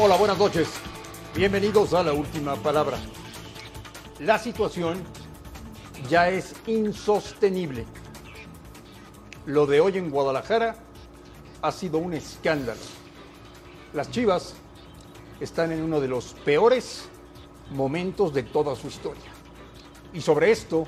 [0.00, 0.68] Hola, buenas noches.
[1.34, 2.96] Bienvenidos a la última palabra.
[4.20, 5.02] La situación
[6.08, 7.84] ya es insostenible.
[9.44, 10.76] Lo de hoy en Guadalajara
[11.62, 12.78] ha sido un escándalo.
[13.92, 14.54] Las Chivas
[15.40, 17.08] están en uno de los peores
[17.72, 19.32] momentos de toda su historia.
[20.14, 20.84] Y sobre esto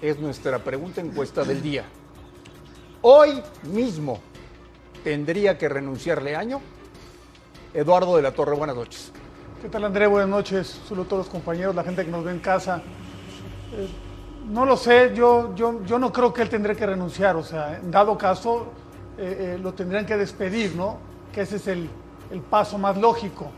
[0.00, 1.86] es nuestra pregunta encuesta del día.
[3.02, 4.20] Hoy mismo
[5.02, 6.60] tendría que renunciarle año.
[7.74, 9.12] Eduardo de la Torre, buenas noches.
[9.60, 10.06] ¿Qué tal André?
[10.06, 10.80] Buenas noches.
[10.88, 12.80] Solo todos los compañeros, la gente que nos ve en casa.
[13.72, 13.88] Eh,
[14.48, 17.36] no lo sé, yo, yo, yo no creo que él tendría que renunciar.
[17.36, 18.68] O sea, en dado caso,
[19.18, 20.96] eh, eh, lo tendrían que despedir, ¿no?
[21.30, 21.90] Que ese es el,
[22.30, 23.50] el paso más lógico.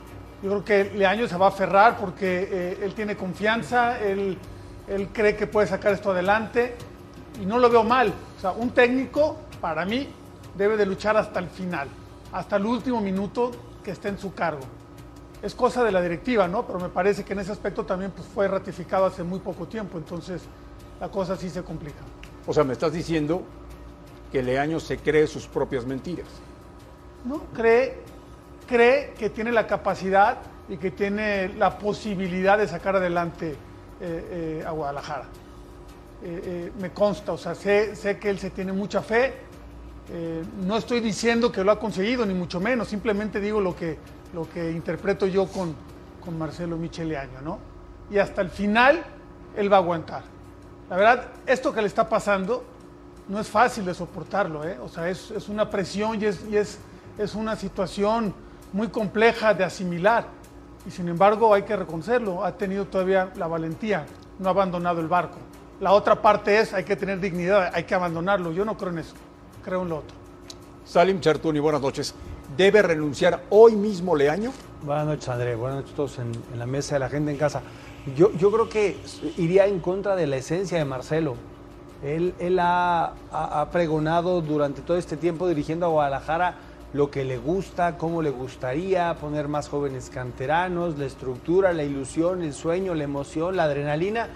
[0.42, 4.39] Yo creo que Leaño se va a aferrar porque él tiene confianza, él,
[4.89, 6.77] él cree que puede sacar esto adelante
[7.41, 8.12] y no lo veo mal.
[8.39, 10.08] O sea, un técnico, para mí,
[10.56, 11.89] debe de luchar hasta el final,
[12.33, 13.50] hasta el último minuto
[13.81, 14.62] que esté en su cargo.
[15.42, 16.67] Es cosa de la directiva, ¿no?
[16.67, 19.98] Pero me parece que en ese aspecto también pues, fue ratificado hace muy poco tiempo,
[19.98, 20.42] entonces
[21.00, 22.01] la cosa sí se complica.
[22.47, 23.42] O sea, me estás diciendo
[24.31, 26.28] que Leaño se cree sus propias mentiras.
[27.25, 27.98] No, cree,
[28.67, 33.56] cree que tiene la capacidad y que tiene la posibilidad de sacar adelante
[34.01, 35.27] eh, eh, a Guadalajara.
[36.23, 39.34] Eh, me consta, o sea, sé, sé, que él se tiene mucha fe.
[40.66, 43.98] No estoy diciendo que lo ha conseguido, ni mucho menos, simplemente digo lo que,
[44.34, 45.75] lo que interpreto yo con,
[46.25, 47.58] con Marcelo Micheleaño, ¿no?
[48.11, 49.05] Y hasta el final
[49.57, 50.23] él va a aguantar.
[50.89, 52.64] La verdad, esto que le está pasando
[53.29, 54.79] no es fácil de soportarlo, ¿eh?
[54.83, 56.79] O sea, es, es una presión y, es, es,
[57.17, 58.34] es una situación
[58.73, 60.27] muy compleja de asimilar.
[60.86, 64.07] Y sin embargo, hay que reconocerlo, ha tenido todavía la valentía,
[64.39, 65.39] no ha abandonado el barco.
[65.79, 68.51] La otra parte es, hay que tener dignidad, hay que abandonarlo.
[68.51, 69.14] Yo no creo en eso,
[69.64, 70.16] creo en lo otro.
[70.84, 72.14] Salim Chartuni, buenas noches.
[72.56, 74.52] ¿Debe renunciar hoy mismo Leaño?
[74.82, 75.54] Buenas noches, André.
[75.54, 77.62] Buenas noches a todos en, en, la mesa de la gente en casa.
[78.16, 78.96] Yo, yo creo que
[79.36, 81.36] iría en contra de la esencia de Marcelo.
[82.02, 86.56] Él, él ha, ha, ha, pregonado durante todo este tiempo dirigiendo a Guadalajara
[86.92, 92.42] lo que le gusta, cómo le gustaría, poner más jóvenes canteranos, la estructura, la ilusión,
[92.42, 94.28] el sueño, la emoción, la adrenalina.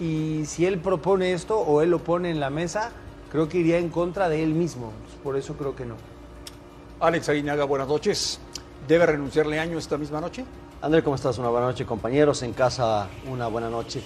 [0.00, 2.92] Y si él propone esto o él lo pone en la mesa,
[3.30, 4.92] creo que iría en contra de él mismo.
[5.22, 5.94] Por eso creo que no.
[7.00, 8.40] Alex Aguinaga, buenas noches.
[8.86, 10.44] ¿Debe renunciarle año esta misma noche?
[10.80, 11.38] André, ¿cómo estás?
[11.38, 12.42] Una buena noche, compañeros.
[12.42, 14.02] En casa, una buena noche.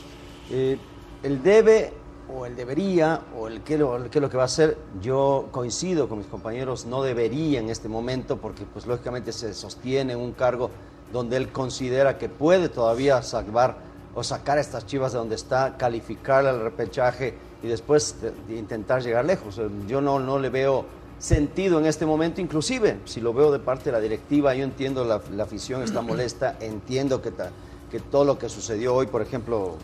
[0.50, 0.78] Eh,
[1.22, 1.92] el debe
[2.28, 4.78] o el debería o el qué, lo, el qué es lo que va a hacer,
[5.00, 10.14] yo coincido con mis compañeros, no debería en este momento porque pues lógicamente se sostiene
[10.14, 10.70] en un cargo
[11.12, 13.76] donde él considera que puede todavía salvar
[14.14, 18.56] o sacar a estas chivas de donde está, calificar al repechaje y después de, de
[18.58, 19.60] intentar llegar lejos.
[19.86, 20.84] Yo no, no le veo
[21.22, 25.04] sentido en este momento, inclusive si lo veo de parte de la directiva, yo entiendo
[25.04, 27.50] la, la afición está molesta, entiendo que, ta,
[27.90, 29.76] que, todo lo que sucedió hoy, por ejemplo,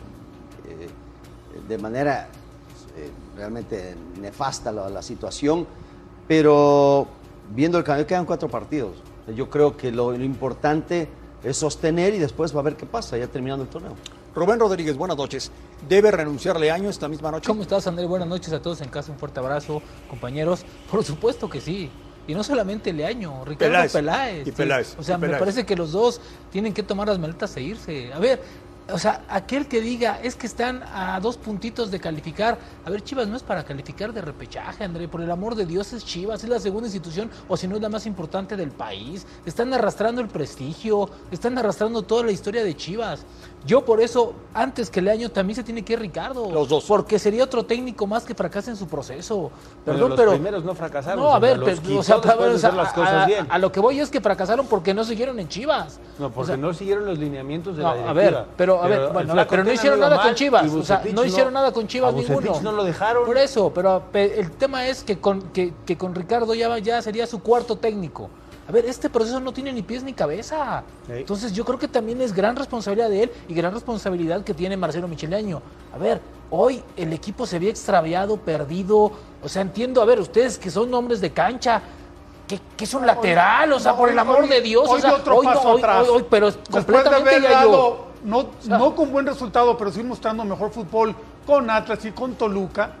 [0.67, 0.89] eh,
[1.67, 2.27] de manera
[2.97, 5.65] eh, realmente nefasta la, la, situación,
[6.27, 7.07] pero
[7.55, 8.97] viendo el camino, quedan cuatro partidos.
[9.33, 11.07] Yo creo que lo, lo importante
[11.41, 13.93] es sostener y después va a ver qué pasa, ya terminando el torneo.
[14.35, 15.51] Rubén Rodríguez, buenas noches.
[15.87, 17.47] ¿Debe renunciarle año esta misma noche?
[17.47, 18.05] ¿Cómo estás, André?
[18.05, 19.11] Buenas noches a todos en casa.
[19.11, 20.63] Un fuerte abrazo, compañeros.
[20.91, 21.89] Por supuesto que sí.
[22.27, 23.91] Y no solamente Leaño, Ricardo Peláez.
[23.91, 24.47] Peláez.
[24.47, 24.95] Y Peláez.
[24.99, 28.13] O sea, y me parece que los dos tienen que tomar las maletas e irse.
[28.13, 28.39] A ver,
[28.93, 32.57] o sea, aquel que diga es que están a dos puntitos de calificar.
[32.85, 35.07] A ver, Chivas no es para calificar de repechaje, André.
[35.07, 37.81] Por el amor de Dios es Chivas, es la segunda institución o si no es
[37.81, 39.25] la más importante del país.
[39.45, 43.25] Están arrastrando el prestigio, están arrastrando toda la historia de Chivas.
[43.65, 46.49] Yo por eso, antes que Leaño, también se tiene que ir Ricardo.
[46.49, 46.85] Los dos.
[46.85, 49.51] Porque sería otro técnico más que fracase en su proceso.
[49.83, 50.31] Perdón, los pero...
[50.31, 51.19] primeros no fracasaron.
[51.23, 53.13] No, a ver, pero, quitó o sea, después de o sea, hacer las a, cosas
[53.13, 53.47] a- bien.
[53.49, 55.99] a lo que voy es que fracasaron porque no siguieron en Chivas.
[56.17, 58.39] No, porque O sea, no siguieron los lineamientos de no, la a directiva.
[58.41, 61.53] ver, pero a ver, bueno, pero no hicieron nada con Chivas, o sea, no hicieron
[61.53, 62.59] nada con Chivas ninguno.
[62.61, 63.25] no lo dejaron.
[63.25, 67.27] Por eso, pero pe- el tema es que con, que, que con Ricardo ya, sería
[67.27, 68.29] su cuarto técnico.
[68.67, 70.83] A ver, este proceso no tiene ni pies ni cabeza.
[71.07, 71.13] Sí.
[71.13, 74.77] Entonces yo creo que también es gran responsabilidad de él y gran responsabilidad que tiene
[74.77, 75.59] Marcelo Micheleaño.
[75.91, 76.21] A ver,
[76.51, 79.11] hoy el equipo se había extraviado, perdido.
[79.43, 81.81] O sea, entiendo, a ver, ustedes que son hombres de cancha,
[82.47, 84.87] que, que es un lateral, o sea, no, por el hoy- amor hoy- de Dios.
[84.87, 86.07] hoy o sea, dio otro hoy, no, paso hoy, atrás.
[86.07, 88.07] hoy- hoy, pero Después de completamente haber ya dado, yo.
[88.23, 92.91] No, no con buen resultado, pero sí mostrando mejor fútbol con Atlas y con Toluca,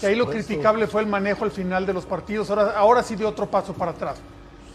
[0.00, 3.16] que ahí lo criticable fue el manejo al final de los partidos, ahora, ahora sí
[3.16, 4.18] dio otro paso para atrás.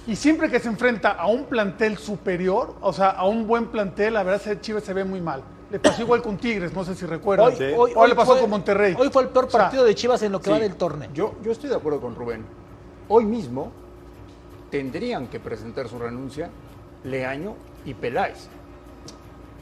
[0.06, 4.16] Y siempre que se enfrenta a un plantel superior, o sea, a un buen plantel,
[4.16, 5.42] la verdad Chivas se ve muy mal.
[5.72, 7.54] Le pasó igual con Tigres, no sé si recuerdan.
[7.76, 8.96] Hoy, Ahora le pasó fue- con Monterrey.
[9.00, 10.76] Hoy fue el peor O sea, partido de Chivas en lo que Sí, va del
[10.76, 11.10] torneo.
[11.14, 12.46] Yo, yo estoy de acuerdo con Rubén.
[13.08, 13.72] Hoy mismo
[14.70, 16.50] tendrían que presentar su renuncia
[17.04, 17.56] Leaño
[17.86, 18.48] y Peláez,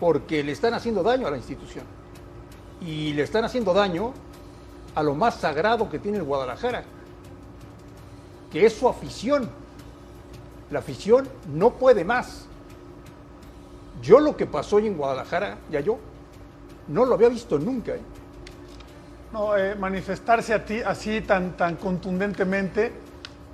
[0.01, 1.85] porque le están haciendo daño a la institución
[2.81, 4.13] y le están haciendo daño
[4.95, 6.83] a lo más sagrado que tiene el Guadalajara,
[8.51, 9.47] que es su afición.
[10.71, 12.47] La afición no puede más.
[14.01, 15.99] Yo lo que pasó hoy en Guadalajara, ya yo,
[16.87, 17.91] no lo había visto nunca.
[17.91, 18.01] ¿eh?
[19.31, 22.91] No, eh, manifestarse a ti, así tan, tan contundentemente,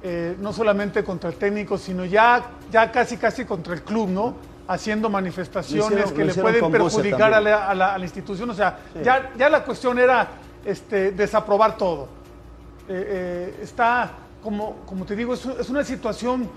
[0.02, 4.47] eh, no solamente contra el técnico, sino ya, ya casi casi contra el club, ¿no?
[4.68, 8.50] Haciendo manifestaciones hicieron- que le pueden perjudicar a la, a la- a la institución.
[8.50, 10.28] O sea, ya, ya la cuestión era
[10.66, 12.10] este, desaprobar todo.
[12.90, 14.12] Eh, eh, está,
[14.44, 16.50] como, como te digo, es, es una situación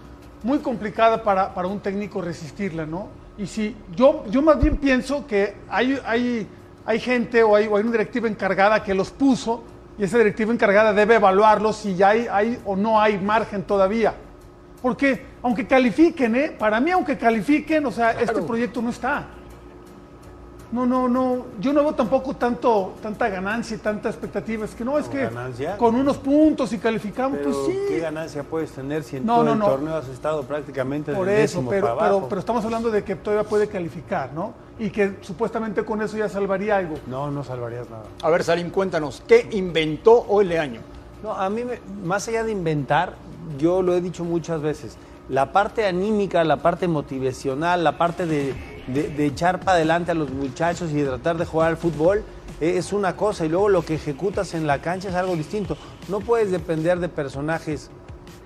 [0.43, 3.09] muy complicada para, para un técnico resistirla, ¿no?
[3.39, 6.49] Y si yo, yo más bien pienso que hay, hay,
[6.87, 9.63] hay gente o hay, o hay una directiva encargada que los puso
[9.99, 14.15] y esa directiva encargada debe evaluarlos si ya hay, hay o no hay margen todavía.
[14.83, 16.57] Porque aunque califiquen, ¿eh?
[16.59, 19.27] para mí aunque califiquen, o sea, este proyecto no está.
[20.73, 21.47] No, no, no.
[21.59, 24.65] Yo no veo tampoco tanto, tanta ganancia y tanta expectativa.
[24.65, 25.77] Es que no, es que ganancia?
[25.77, 27.79] con unos puntos y calificamos, Pero, pues sí.
[27.89, 29.67] ¿qué ganancia puedes tener si en No, todo no, el no.
[29.67, 32.27] torneo has estado prácticamente Por del eso, décimo pero, para pero, abajo?
[32.29, 34.55] pero estamos hablando de que todavía puede calificar, ¿no?
[34.79, 36.95] Y que supuestamente con eso ya salvaría algo.
[37.09, 38.05] No, no salvarías nada.
[38.23, 40.83] A ver, Salim, cuéntanos, ¿qué inventó hoy Leaño?
[41.25, 43.15] No, a mí, me- más allá de inventar,
[43.59, 44.97] yo lo he dicho muchas veces,
[45.29, 48.55] la parte anímica, la parte motivacional, la parte de,
[48.89, 52.25] de- echar para adelante a los muchachos y de tratar de jugar al fútbol
[52.61, 55.77] eh, es una cosa y luego lo que ejecutas en la cancha es algo distinto.
[56.09, 57.91] No puedes depender de personajes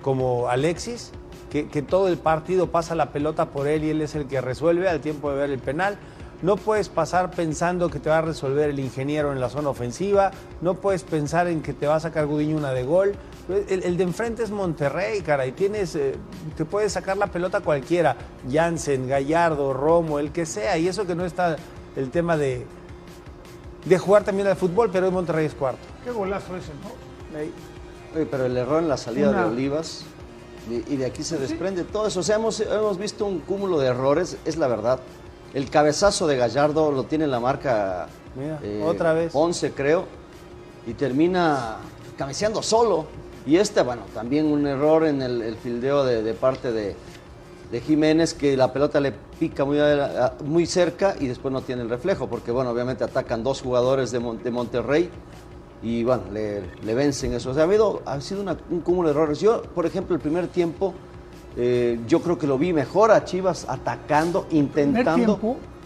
[0.03, 1.11] como Alexis,
[1.49, 4.39] que, que todo el partido pasa la pelota por él y él es el que
[4.41, 5.97] resuelve al tiempo de ver el penal.
[6.41, 10.31] No puedes pasar pensando que te va a resolver el ingeniero en la zona ofensiva.
[10.61, 13.13] No puedes pensar en que te va a sacar Gudiño una de gol.
[13.47, 16.15] El, el de enfrente es Monterrey, cara, y tienes, eh,
[16.57, 18.15] te puede sacar la pelota cualquiera.
[18.51, 20.77] Jansen, Gallardo, Romo, el que sea.
[20.79, 21.55] Y eso que no está
[21.95, 22.65] el tema de,
[23.85, 25.79] de jugar también al fútbol, pero hoy Monterrey es cuarto.
[26.03, 27.39] Qué golazo ese, ¿no?
[28.15, 30.03] Oye, pero el error en la salida Una- de Olivas
[30.69, 32.21] y, y de aquí se desprende todo eso.
[32.21, 34.99] O sea, hemos, hemos visto un cúmulo de errores, es la verdad.
[35.53, 39.31] El cabezazo de Gallardo lo tiene en la marca Mira, otra vez.
[39.35, 40.05] 11, creo,
[40.87, 41.77] y termina
[42.17, 43.05] cabeceando solo.
[43.45, 46.95] Y este, bueno, también un error en el, el fildeo de, de parte de,
[47.71, 49.77] de Jiménez, que la pelota le pica muy,
[50.43, 54.19] muy cerca y después no tiene el reflejo, porque, bueno, obviamente atacan dos jugadores de,
[54.19, 55.09] Mon- de Monterrey
[55.83, 57.51] y, bueno, le, le vencen eso.
[57.51, 59.39] O sea, ha, habido, ha sido una- un cúmulo de errores.
[59.39, 60.95] Yo, por ejemplo, el primer tiempo,
[61.55, 65.37] eh, yo creo que lo vi mejor a Chivas atacando, intentando.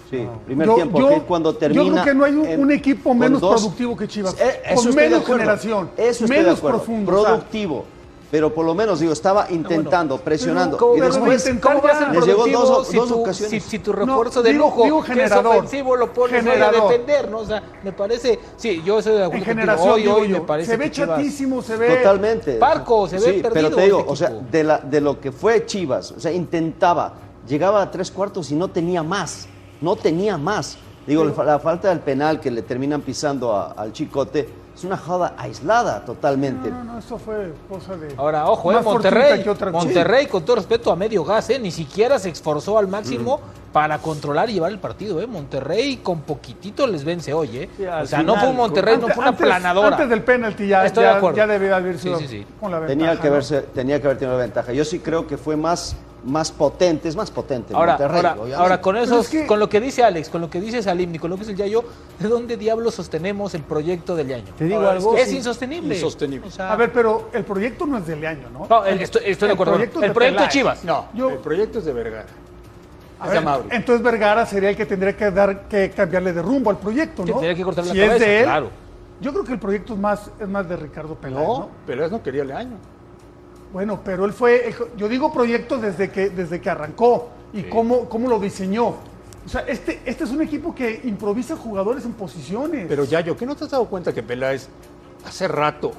[0.10, 1.84] Sí, primer Yo- tiempo, yo- que cuando termina.
[1.84, 4.36] Yo creo que no hay un, en- un equipo menos dos- productivo que Chivas.
[4.40, 5.92] Eh, eso con menos generación.
[5.96, 7.12] Eso menos profundo.
[7.12, 7.86] o sea, Productivo.
[8.32, 10.78] Pero por lo menos, digo, estaba intentando, presionando.
[10.78, 12.12] ¿cómo y después, ¿Cómo va a ser?
[12.16, 13.64] Les llegó dos- si, dos tu, ocasiones.
[13.64, 15.56] si, si tu refuerzo de digo- lujo, digo que es generador.
[15.58, 16.90] ofensivo, lo pones a Generador.
[16.92, 17.40] defender, ¿no?
[17.40, 18.38] O sea, me parece...
[18.56, 20.34] Sí, yo estoy de acuerdo en generación, Hoy, hoy yo.
[20.40, 21.96] me parece se ve chatísimo, se ve...
[21.98, 22.54] Totalmente.
[22.58, 24.46] Parco, se ve sí, perdido Pero te digo, este o sea, equipo.
[24.52, 27.14] de, la, de lo que fue Chivas, o sea, intentaba,
[27.48, 29.48] llegaba a tres cuartos y no tenía más,
[29.82, 30.78] no tenía más.
[31.08, 34.84] Digo, la, fa- la falta del penal que le terminan pisando a- al Chicote es
[34.84, 36.70] una jugada aislada totalmente.
[36.70, 38.14] No, no, no, eso fue cosa de...
[38.16, 39.44] Ahora, ojo, eh, Monterrey.
[39.72, 43.40] Monterrey, con todo respeto a medio gas, eh, ni siquiera se esforzó al máximo
[43.74, 45.20] para controlar y llevar el partido.
[45.20, 45.26] Eh.
[45.28, 47.58] Monterrey con poquitito les vence hoy.
[47.58, 47.70] Eh.
[47.76, 49.88] Sí, o sea, no fue un Monterrey, no fue una antes- planadora.
[49.96, 51.38] Antes del penalti ya, Estoy de ya, acuerdo.
[51.38, 52.46] ya debía haber sido sí, sí.
[52.60, 52.98] con la ventaja.
[53.00, 53.34] tenía, que ¿no?
[53.34, 54.72] haberse, tenía que haber tenido la ventaja.
[54.74, 55.96] Yo sí creo que fue más,
[56.26, 58.26] más potente, es más potente Ahora, Monterrey.
[58.26, 60.60] ahora, ahora con Pero eso, es que- con lo que dice Alex, con lo que
[60.60, 61.84] dice Salim y con lo que dice el Yayo,
[62.20, 64.54] ¿de dónde diablos sostenemos el proyecto del año?
[64.58, 65.16] Te digo Ahora, algo.
[65.16, 65.96] es sí, insostenible.
[65.96, 66.48] insostenible.
[66.48, 68.68] O sea, A ver, pero el proyecto no es del año, ¿no?
[68.70, 69.74] no, el- estoy, estoy de el acuerdo.
[69.74, 70.50] proyecto el de proyecto de.
[70.50, 70.84] Chivas.
[70.84, 72.26] No, Yo- el proyecto es de Vergara.
[73.22, 77.24] Ver, entonces Vergara sería el que tendría que dar que cambiarle de rumbo al proyecto,
[77.26, 77.38] Que ¿no?
[77.38, 78.70] tendría que cortarle la si es cabeza, de él, claro.
[79.20, 81.70] yo creo que el proyecto es más es más de Ricardo Peláez, No, ¿no?
[81.86, 82.78] Peláez no quería Leaño.
[83.72, 88.28] Bueno, pero él fue, yo digo proyecto desde que desde que arrancó y cómo cómo
[88.28, 88.96] lo diseñó.
[89.46, 92.88] O sea, este este es un equipo que improvisa jugadores en posiciones.
[92.88, 94.70] Pero Yayo, ¿qué no te has dado cuenta que Peláez
[95.26, 95.92] hace rato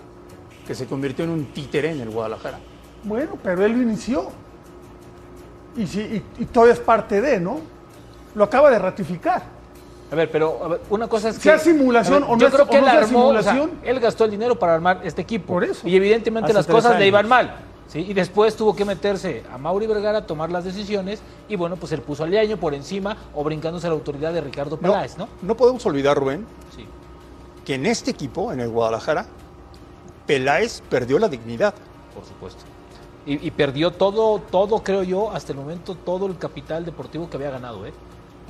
[0.66, 2.58] que se convirtió en un títere en el Guadalajara?
[3.04, 4.28] Bueno, pero él lo inició.
[5.76, 6.00] Y, sí,
[6.38, 7.60] y, y todavía es parte de, ¿no?
[8.34, 9.59] Lo acaba de ratificar.
[10.12, 11.42] A ver, pero a ver, una cosa es que.
[11.42, 13.28] Sea simulación ver, o no yo creo o que no él sea armó.
[13.28, 13.78] o sea, simulación.
[13.84, 15.52] él gastó el dinero para armar este equipo.
[15.54, 15.86] Por eso.
[15.86, 17.54] Y evidentemente Hace las cosas le iban mal.
[17.86, 18.00] ¿sí?
[18.08, 21.20] Y después tuvo que meterse a Mauri Vergara a tomar las decisiones.
[21.48, 24.40] Y bueno, pues él puso al año por encima o brincándose a la autoridad de
[24.40, 25.28] Ricardo No, Peláez, ¿no?
[25.42, 26.44] no podemos olvidar, Rubén,
[26.76, 26.84] Sí.
[27.64, 29.26] que en este equipo, en el Guadalajara,
[30.26, 31.74] Peláez perdió la dignidad.
[32.14, 32.62] Por supuesto.
[33.26, 37.36] Y, y perdió todo, todo, creo yo, hasta el momento, todo el capital deportivo que
[37.36, 37.92] había ganado, ¿eh?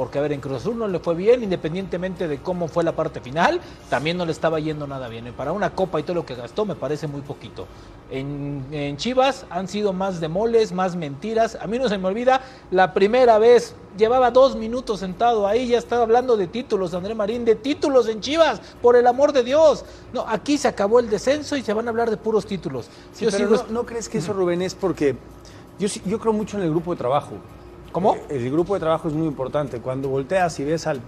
[0.01, 2.93] Porque, a ver, en Cruz Azul no le fue bien, independientemente de cómo fue la
[2.93, 5.27] parte final, también no le estaba yendo nada bien.
[5.27, 7.67] Y para una copa y todo lo que gastó, me parece muy poquito.
[8.11, 11.59] En, en Chivas han sido más demoles, más mentiras.
[11.61, 12.41] A mí no se me olvida,
[12.71, 17.45] la primera vez, llevaba dos minutos sentado ahí, ya estaba hablando de títulos, André Marín,
[17.45, 19.85] de títulos en Chivas, por el amor de Dios.
[20.15, 22.87] No, aquí se acabó el descenso y se van a hablar de puros títulos.
[23.13, 25.15] Sí, Yo pero sigo no, ¿no crees que eso, Rubén, es porque
[25.79, 27.35] yo creo mucho en el grupo de trabajo?
[27.93, 28.15] ¿Cómo?
[28.15, 29.81] Eh, El grupo de trabajo es muy importante.
[29.81, 31.01] Cuando volteas y ves al,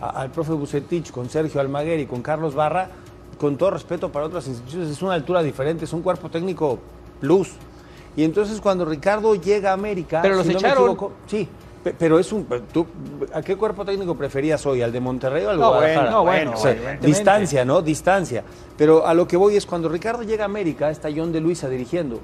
[0.00, 2.90] a- al profe Bucetich con Sergio Almaguer y con Carlos Barra,
[3.38, 6.78] con todo respeto para otras instituciones, es una altura diferente, es un cuerpo técnico
[7.20, 7.50] plus.
[8.16, 10.20] Y entonces cuando Ricardo llega a América...
[10.22, 10.84] Pero los si no me echaron.
[10.90, 11.46] equivoco- sí,
[11.84, 12.46] pe- pero es un...
[12.72, 12.84] ¿tú,
[13.32, 14.82] ¿A qué cuerpo técnico preferías hoy?
[14.82, 16.00] ¿Al de Monterrey o al No, Guadalajara?
[16.02, 17.06] bueno, no, bueno, O sea, evidentemente.
[17.06, 17.80] distancia, ¿no?
[17.82, 18.42] Distancia.
[18.76, 21.68] Pero a lo que voy es cuando Ricardo llega a América, está John de Luisa
[21.68, 22.18] dirigiendo.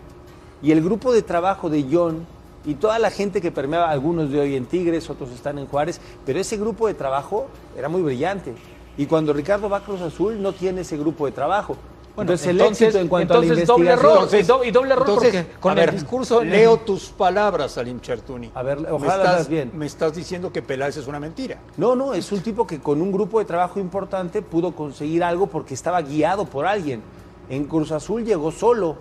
[0.62, 2.26] Y el grupo de trabajo de John
[2.64, 6.00] y toda la gente que permeaba, algunos de hoy en Tigres, otros están en Juárez,
[6.24, 8.54] pero ese grupo de trabajo era muy brillante.
[8.96, 11.76] Y cuando Ricardo va a Cruz Azul, no tiene ese grupo de trabajo.
[12.14, 14.28] Bueno, entonces, el entonces- éxito en cuanto a la entonces doble error.
[14.32, 18.00] y do- y doble error porque con a el ver, discurso Leo tus palabras, Salim
[18.00, 18.52] Chertuni.
[18.54, 19.72] A ver, me ojalá estás, las bien.
[19.74, 21.58] Me estás diciendo que Peláez es una mentira.
[21.76, 25.48] No, no, es un tipo que con un grupo de trabajo importante pudo conseguir algo
[25.48, 27.02] porque estaba guiado por alguien.
[27.50, 28.94] En Cruz Azul llegó solo.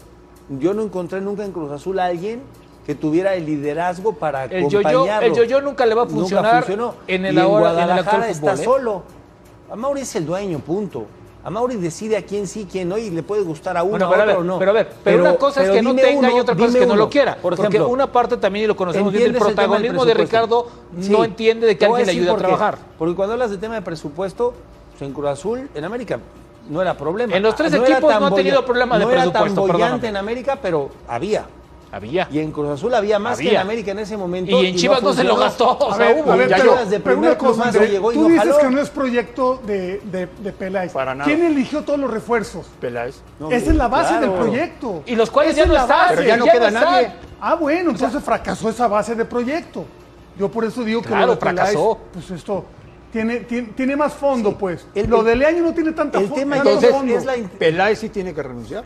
[0.50, 2.42] Yo no encontré nunca en Cruz Azul a alguien
[2.86, 5.28] que tuviera el liderazgo para El acompañarlo.
[5.28, 6.66] el yo-yo nunca le va a funcionar
[7.08, 8.64] en el Y ahora- en el Guadalajara actual está fútbol, ¿eh?
[8.64, 9.04] solo.
[9.72, 11.06] A Mauri es el dueño, punto.
[11.46, 14.06] A Mauri decide a quién sí, quién no, y le puede gustar a uno, Bueno,
[14.06, 14.60] a pero a otro ver, o no.
[14.60, 16.86] pero a ver, pero, una cosa es que no tenga y otra cosa es que
[16.86, 17.34] no lo quiera.
[17.36, 20.14] Por porque ejemplo, una parte también, y lo conocemos bien, el ¿Entiendes el protagonismo de?
[20.14, 20.68] Ricardo
[21.02, 21.10] Sí.
[21.10, 22.78] no entiende de que alguien le ayude a trabajar.
[22.98, 24.54] Porque cuando hablas de tema de presupuesto,
[24.92, 26.20] pues en Cruz Azul, en América,
[26.70, 27.36] no era problema.
[27.36, 30.08] En los tres era equipos no ha tenido problema de no era presupuesto, tan bollante
[30.08, 31.46] en América, pero había.
[31.94, 32.28] Había.
[32.32, 34.50] Y en Cruz Azul había más que en América en ese momento.
[34.64, 35.70] Y en Chivas no se lo gastó.
[35.78, 36.32] O A sea, ver, hubo.
[36.32, 38.58] a ver, Ya pero, de una cosa, André, no llegó y tú no dices jaló.
[38.58, 40.92] que no es proyecto de, de, de Peláez.
[40.92, 41.26] Para nada.
[41.26, 42.66] ¿Quién eligió todos los refuerzos?
[42.82, 43.22] Peláez.
[43.40, 44.32] No, Esa es la base claro.
[44.32, 45.04] del proyecto.
[45.06, 46.10] Y los cuales Esa ya no están.
[46.10, 47.12] Pero ya no queda nadie.
[47.40, 49.86] Ah, bueno, entonces fracasó esa base de proyecto.
[50.40, 52.00] Yo por eso digo que Claro, lo de Peláez, fracasó.
[52.12, 52.66] pues esto
[53.12, 54.88] tiene, tiene, tiene más fondo, pues.
[54.96, 57.14] el- lo el- de Leaño no tiene tanta el tema entonces fondo.
[57.16, 58.84] es la- Peláez sí tiene que renunciar.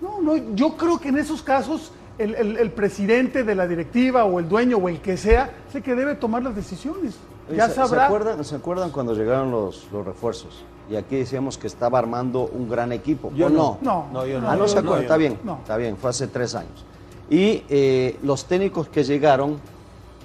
[0.00, 4.24] No, no, yo creo que en esos casos el, el- el presidente de la directiva
[4.24, 7.14] o el dueño o el que sea es el que debe tomar las decisiones.
[7.54, 8.00] Ya ¿se- sabrá.
[8.00, 10.64] ¿Se acuerdan, ¿Se acuerdan cuando llegaron los, los refuerzos?
[10.90, 13.30] Y aquí decíamos que estaba armando un gran equipo.
[13.34, 13.78] Yo ¿O no.
[13.82, 14.06] no?
[14.12, 14.50] No, yo no.
[14.50, 15.58] Ah, no, se acuerdan, está bien, No.
[15.62, 16.84] está bien, fue hace tres años.
[17.30, 19.58] Y eh, los técnicos que llegaron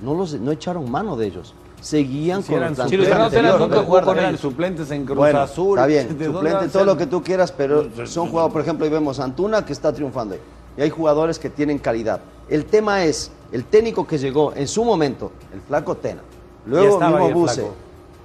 [0.01, 3.83] no los no echaron mano de ellos, seguían Sí, con eran el plantel nunca ¿no?
[3.83, 4.39] jugó con Eran ellos.
[4.41, 5.77] suplentes en Cruz Bueno, Azul.
[5.77, 8.85] está bien, ¿De dónde suplente, todo lo que tú quieras, pero son jugadores, por ejemplo,
[8.85, 10.41] ahí vemos a Antuna que está triunfando ahí.
[10.77, 12.21] Y hay jugadores que tienen calidad.
[12.49, 16.21] El tema es, el técnico que llegó en su momento, el flaco Tena,
[16.65, 17.65] luego mismo Buse,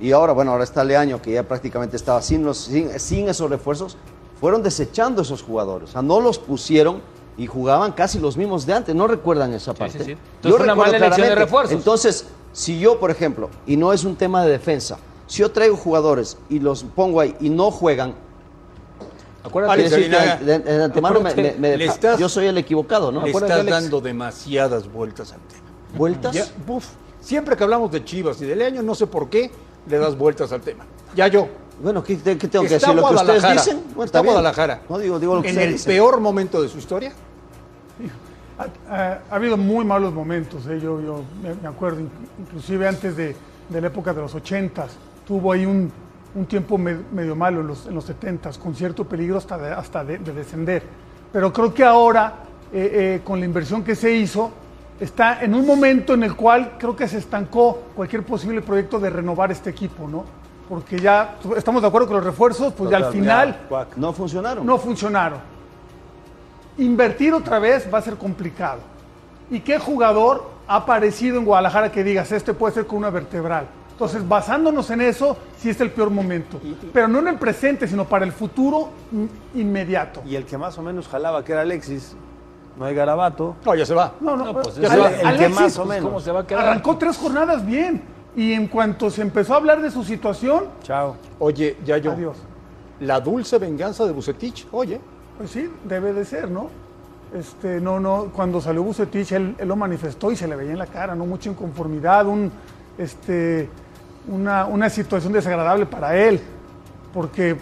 [0.00, 3.50] y ahora, bueno, ahora está Leaño, que ya prácticamente estaba sin, los, sin, sin esos
[3.50, 3.97] refuerzos,
[4.40, 5.90] fueron desechando esos jugadores.
[5.90, 7.00] O sea, no los pusieron
[7.37, 8.95] y jugaban casi los mismos de antes.
[8.95, 9.99] ¿No recuerdan esa parte?
[9.99, 10.11] sí, sí.
[10.12, 11.45] Yo Entonces fue una recuerdo mala elección de claramente.
[11.45, 11.73] refuerzos.
[11.73, 15.76] Entonces, si yo, por ejemplo, y no es un tema de defensa, si yo traigo
[15.76, 18.14] jugadores y los pongo ahí y no juegan,
[19.45, 22.59] Acuérdate Alex quiere decir que Aguinaga, de, de antemano me- me- estás- yo soy el
[22.59, 23.23] equivocado, ¿no?
[23.23, 23.83] Le Acuérdate, estás Alex.
[23.85, 25.62] dando demasiadas vueltas al tema.
[25.97, 26.35] ¿Vueltas?
[26.35, 26.85] Ya, buf,
[27.21, 29.50] siempre que hablamos de Chivas y de Leaño, no sé por qué
[29.88, 30.85] le das vueltas al tema.
[31.14, 31.49] Ya yo.
[31.83, 32.95] Bueno, ¿qué, qué tengo que Está decir?
[33.00, 33.54] ¿Lo que ustedes Guadalajara.
[33.54, 33.83] dicen?
[33.95, 34.33] Bueno, está bien.
[34.35, 34.80] Guadalajara.
[34.88, 35.92] No digo, digo lo que en el dicen.
[35.92, 37.12] peor momento de su historia.
[38.59, 40.80] Ha, ha- ha habido muy malos momentos, ¿eh?
[40.83, 41.23] yo, yo
[41.62, 42.09] me, acuerdo, inc-
[42.40, 43.37] inclusive antes de,
[43.68, 44.87] de la época de los 80
[45.26, 45.92] tuvo ahí un,
[46.38, 49.73] un tiempo me- medio malo en los, en los 70 con cierto peligro hasta de,
[49.73, 50.83] hasta de, de descender.
[51.33, 52.33] Pero creo que ahora,
[52.73, 54.50] eh, eh, con la inversión que se hizo,
[55.00, 59.11] está en un momento en el cual creo que se estancó cualquier posible proyecto de
[59.11, 60.25] renovar este equipo, ¿no?
[60.68, 63.87] Porque ya estamos de acuerdo con los refuerzos, pues ya al final ya.
[63.97, 64.66] No funcionaron.
[64.66, 65.38] no funcionaron.
[66.78, 68.80] Invertir otra vez va a ser complicado.
[69.50, 73.66] ¿Y qué jugador ha aparecido en Guadalajara que digas, este puede ser con una vertebral?
[73.99, 76.61] Entonces, basándonos en eso, sí es el peor momento.
[76.93, 80.23] Pero no en el presente, sino para el futuro in- inmediato.
[80.25, 82.14] Y el que más o menos jalaba, que era Alexis,
[82.78, 83.57] no hay garabato.
[83.67, 84.12] No, ya se va.
[84.21, 85.11] No, no, No, pues, Ale- ya se va.
[85.11, 86.09] El que Alexis, más o pues, menos.
[86.11, 86.69] ¿Cómo se va a quedar?
[86.69, 88.00] arrancó tres jornadas bien.
[88.37, 91.17] Y en cuanto se empezó a hablar de su situación, Chao.
[91.40, 92.12] Oye, ya yo.
[92.12, 92.37] adiós.
[93.00, 94.69] La dulce venganza de Bucetich.
[94.71, 95.00] Oye,
[95.38, 96.69] Pues sí, debe de ser, ¿no?
[97.35, 100.78] Este, no, no, cuando salió Bucetich, él, él lo manifestó y se le veía en
[100.78, 101.26] la cara, ¿no?
[101.26, 102.50] Mucha inconformidad, un,
[102.97, 103.69] este,
[104.28, 106.40] una, una situación desagradable para él,
[107.12, 107.56] porque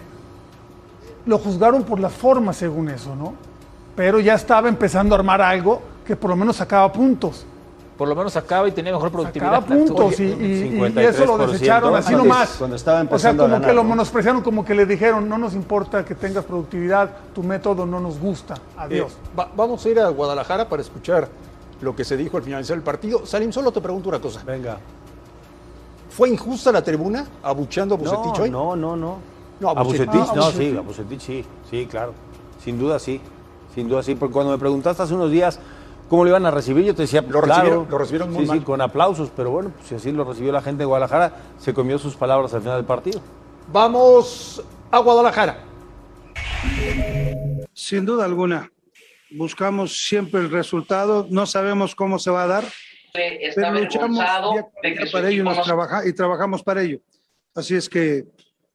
[1.25, 3.33] lo juzgaron por las formas, según eso, ¿no?
[3.95, 7.45] Pero ya estaba empezando a armar algo que por lo menos sacaba puntos.
[7.97, 9.53] Por lo menos sacaba y tenía mejor productividad.
[9.61, 12.49] Sacaba puntos y, Oye, y- y 53% eso lo desecharon así cuando- nomás.
[12.59, 13.89] cuando estaba o sea, empezando a como ganar, que lo ¿no?
[13.89, 18.19] menospreciaron, como que le dijeron, no nos importa que tengas productividad, tu método no nos
[18.19, 18.53] gusta.
[18.77, 19.11] Adiós.
[19.13, 21.27] Eh, va- vamos a ir a Guadalajara para escuchar
[21.81, 23.25] lo que se dijo al finalizar el partido.
[23.25, 24.43] Salim, solo te pregunto una cosa.
[24.45, 24.77] Venga.
[26.17, 28.49] ¿Fue injusta la tribuna abucheando a Bucetich No, hoy?
[28.49, 29.17] no, no, no.
[29.59, 30.07] No, a a Bucetich.
[30.07, 30.71] Bucetich, Ah, a no, Bucetich.
[30.71, 32.13] sí, a Bucetich sí, sí, claro.
[32.63, 33.21] Sin duda sí,
[33.75, 34.15] sin duda sí.
[34.15, 35.59] Porque cuando me preguntaste hace unos días
[36.09, 38.47] cómo lo iban a recibir, yo te decía, Lo claro, recibieron- lo recibieron muy sí,
[38.47, 38.57] mal.
[38.57, 41.71] Sí, con aplausos, pero bueno, pues, si así lo recibió la gente de Guadalajara, se
[41.75, 43.21] comió sus palabras al final del partido.
[43.71, 45.59] Vamos a Guadalajara.
[47.73, 48.71] Sin duda alguna.
[49.31, 52.63] Buscamos siempre el resultado, no sabemos cómo se va a dar,
[53.17, 56.99] está pero luchamos avergonzado de que para ello nos no trabaja, y trabajamos para ello.
[57.53, 58.25] Así es que,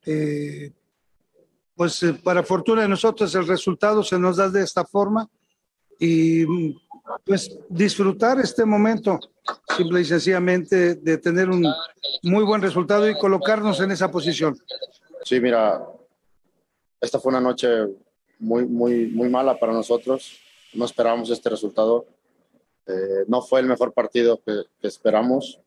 [0.06, 0.72] eh,
[1.74, 5.28] pues eh, para fortuna de nosotros el resultado se nos da de esta forma
[5.98, 6.44] y
[7.24, 9.20] pues disfrutar este momento,
[9.76, 11.64] simple y sencillamente de tener un
[12.22, 14.58] muy buen resultado y colocarnos en esa posición.
[15.24, 15.86] Sí, mira,
[17.00, 17.68] esta fue una noche
[18.38, 20.38] muy, muy, muy mala para nosotros.
[20.74, 22.06] No esperábamos este resultado.
[22.86, 25.60] Eh, no fue el mejor partido que, esperamos,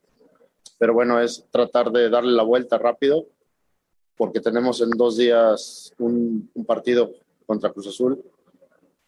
[0.78, 3.26] pero bueno, es tratar de darle la vuelta rápido,
[4.18, 7.12] porque tenemos en dos días un, partido
[7.46, 8.22] contra Cruz Azul.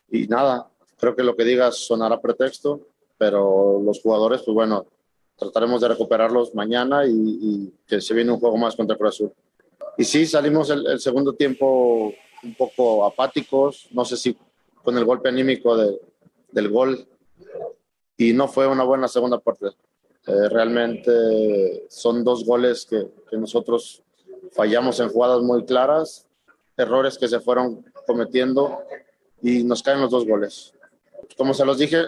[0.10, 2.88] Y nada, creo que lo que digas sonará pretexto,
[3.18, 4.86] pero los jugadores, pues bueno,
[5.36, 9.34] trataremos de recuperarlos mañana y, que se viene un juego más contra Cruz Azul.
[9.98, 14.38] Y sí, salimos el, el segundo tiempo un poco apáticos, no sé si
[14.84, 16.00] con el golpe anímico de-
[16.52, 17.08] del gol,
[18.18, 19.68] y no fue una buena segunda parte.
[20.28, 24.04] Eh, realmente son dos goles que, que nosotros
[24.52, 26.28] fallamos en jugadas muy claras,
[26.76, 28.80] errores que se fueron cometiendo
[29.42, 30.74] y nos caen los dos goles.
[31.38, 32.08] Como se los dije,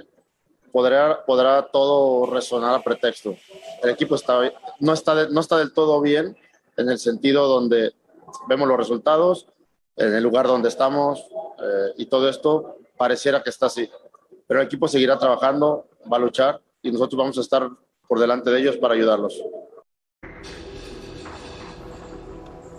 [0.72, 3.36] podrá, podrá todo resonar a pretexto.
[3.84, 4.40] El equipo está,
[4.80, 6.36] no, está de- no está del todo bien
[6.78, 7.94] en el sentido donde
[8.48, 9.48] vemos los resultados,
[9.96, 11.20] en el lugar donde estamos
[11.62, 13.90] eh, y todo esto pareciera que está así.
[14.48, 17.70] Pero el equipo seguirá trabajando, va a luchar y nosotros vamos a estar
[18.08, 19.42] por delante de ellos para ayudarlos.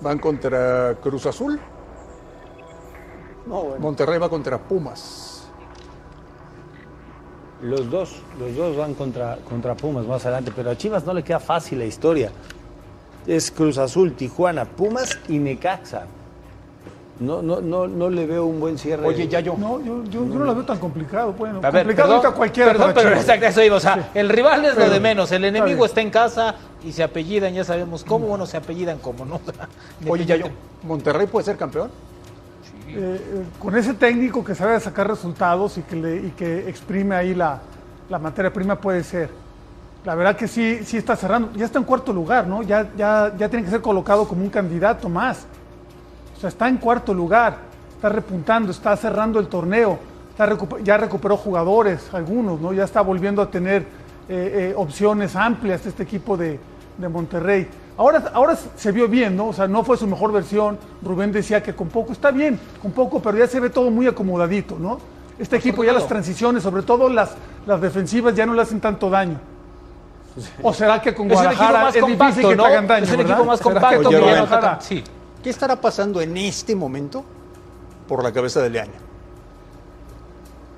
[0.01, 1.61] Van contra Cruz Azul.
[3.47, 3.81] No, bueno.
[3.81, 5.49] Monterrey va contra Pumas.
[7.63, 11.23] Los dos, los dos van contra, contra Pumas más adelante, pero a Chivas no le
[11.23, 12.33] queda fácil la historia.
[13.27, 16.07] Es Cruz Azul, Tijuana, Pumas y Necaxa.
[17.21, 19.07] No, no, no, no le veo un buen cierre.
[19.07, 19.55] Oye, ya yo.
[19.59, 21.35] No, yo, yo, yo no la veo tan complicado.
[21.35, 22.73] Bueno, A ver, complicado perdón, ahorita cualquiera.
[22.73, 23.77] perdón, pero exacto, eso iba.
[23.77, 25.31] O sea, el rival es lo de menos.
[25.31, 28.27] El enemigo está en casa y se apellidan, ya sabemos cómo.
[28.27, 29.35] Bueno, se apellidan como, ¿no?
[29.37, 29.69] O sea,
[30.11, 30.47] Oye, ya yo.
[30.83, 31.91] ¿Monterrey puede ser campeón?
[32.89, 37.15] Eh, eh, con ese técnico que sabe sacar resultados y que, le, y que exprime
[37.15, 37.61] ahí la,
[38.09, 39.29] la materia prima puede ser.
[40.07, 41.51] La verdad que sí, sí está cerrando.
[41.55, 42.63] Ya está en cuarto lugar, ¿no?
[42.63, 45.45] Ya, ya, ya tiene que ser colocado como un candidato más.
[46.41, 47.59] O sea, está en cuarto lugar,
[47.97, 49.99] está repuntando, está cerrando el torneo,
[50.31, 50.49] está
[50.83, 52.73] ya recuperó jugadores, algunos, ¿no?
[52.73, 53.83] Ya está volviendo a tener
[54.27, 56.59] eh, eh, opciones amplias este equipo de,
[56.97, 57.69] de Monterrey.
[57.99, 59.49] Ahora, ahora se vio bien, ¿no?
[59.49, 60.79] O sea, no fue su mejor versión.
[61.03, 64.07] Rubén decía que con poco está bien, con poco, pero ya se ve todo muy
[64.07, 64.99] acomodadito, ¿no?
[65.39, 67.33] Este equipo ya las transiciones, sobre todo las,
[67.67, 69.39] las defensivas, ya no le hacen tanto daño.
[70.63, 72.63] ¿O será que con Es un equipo Guadalajara más es difícil compacto, que ¿no?
[72.63, 73.05] te hagan daño?
[73.05, 73.33] Es un ¿verdad?
[73.33, 75.05] equipo más ¿Será que compacto que ya no Guadalajara- ataca- sí.
[75.43, 77.25] ¿Qué estará pasando en este momento
[78.09, 78.99] por la cabeza de Leaña?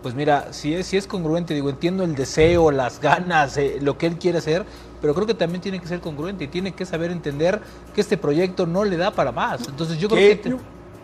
[0.03, 3.97] Pues mira, si es, si es congruente, digo, entiendo el deseo, las ganas, eh, lo
[3.99, 4.65] que él quiere hacer,
[5.01, 7.61] pero creo que también tiene que ser congruente y tiene que saber entender
[7.95, 9.67] que este proyecto no le da para más.
[9.69, 10.51] Entonces yo creo ¿Qué que...
[10.51, 10.57] te-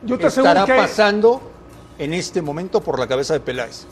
[0.04, 1.40] Yo te aseguro estará que pasando
[1.98, 3.86] en este momento por la cabeza de Peláez?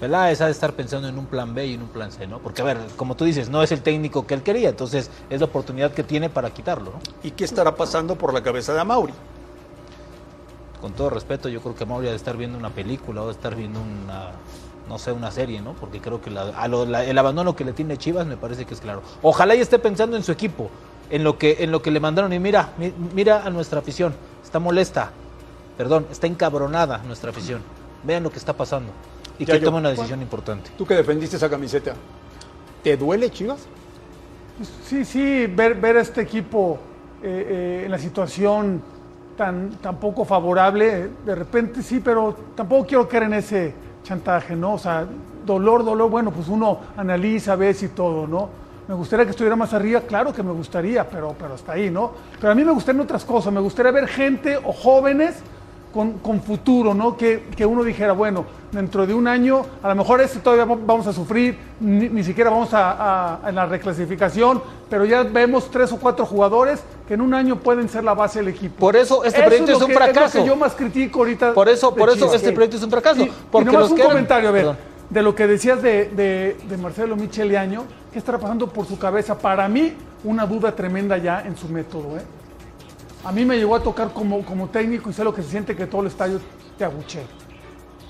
[0.00, 2.38] Peláez ha de estar pensando en un plan B y en un plan C, ¿no?
[2.38, 5.40] Porque, a ver, como tú dices, no es el técnico que él quería, entonces es
[5.40, 6.98] la oportunidad que tiene para quitarlo, ¿no?
[7.22, 9.14] ¿Y qué estará pasando por la cabeza de Amauri?
[10.80, 13.32] Con todo respeto, yo creo que Mauri ha de estar viendo una película o de
[13.32, 14.32] estar viendo una,
[14.88, 15.72] no sé, una serie, ¿no?
[15.72, 18.66] Porque creo que la- a lo- la- el abandono que le tiene Chivas me parece
[18.66, 19.02] que es claro.
[19.22, 20.68] Ojalá y esté pensando en su equipo,
[21.08, 22.32] en lo que, en lo que le mandaron.
[22.34, 25.10] Y mira, mi- mira a nuestra afición, está molesta,
[25.78, 27.62] perdón, está encabronada nuestra afición.
[28.04, 28.92] Vean lo que está pasando
[29.38, 30.70] y Ya que yo- tome una decisión importante.
[30.76, 31.94] Tú que defendiste esa camiseta,
[32.82, 33.66] ¿te duele Chivas?
[34.84, 36.78] Sí, sí, ver, ver a este equipo
[37.22, 38.80] eh, eh, en la situación
[39.36, 44.74] tan, tan poco favorable, de repente sí, pero tampoco quiero caer en ese chantaje, ¿no?
[44.74, 45.06] O sea,
[45.44, 48.48] dolor, dolor, bueno, pues uno analiza, ve si todo, ¿no?
[48.88, 52.12] Me gustaría que estuviera más arriba, claro que me gustaría, pero, pero hasta ahí, ¿no?
[52.40, 55.34] Pero a mí me gustarían otras cosas, me gustaría ver gente o jóvenes
[55.96, 57.16] con, con futuro, ¿no?
[57.16, 60.76] Que, que uno dijera, bueno, dentro de un año, a lo mejor este todavía va-
[60.78, 65.70] vamos a sufrir, ni, ni siquiera vamos a, a- en la reclasificación, pero ya vemos
[65.70, 68.76] tres o cuatro jugadores que en un año pueden ser la base del equipo.
[68.78, 70.38] Por eso este proyecto es un que- fracaso.
[70.38, 71.54] lo que yo más critico ahorita.
[71.54, 73.22] Por eso, por eso este proyecto es un fracaso.
[73.22, 74.76] Y, porque y nomás los un comentario, a ver, Perdón.
[75.08, 79.38] de lo que decías de, de- de Marcelo Micheliaño, ¿qué estará pasando por su cabeza?
[79.38, 82.18] Para mí, una duda tremenda ya en su método.
[82.18, 82.22] ¿eh?
[83.26, 85.74] A mí me llegó a tocar como, como técnico y sé lo que se siente
[85.74, 86.40] que todo el estadio
[86.78, 87.24] te abuchee.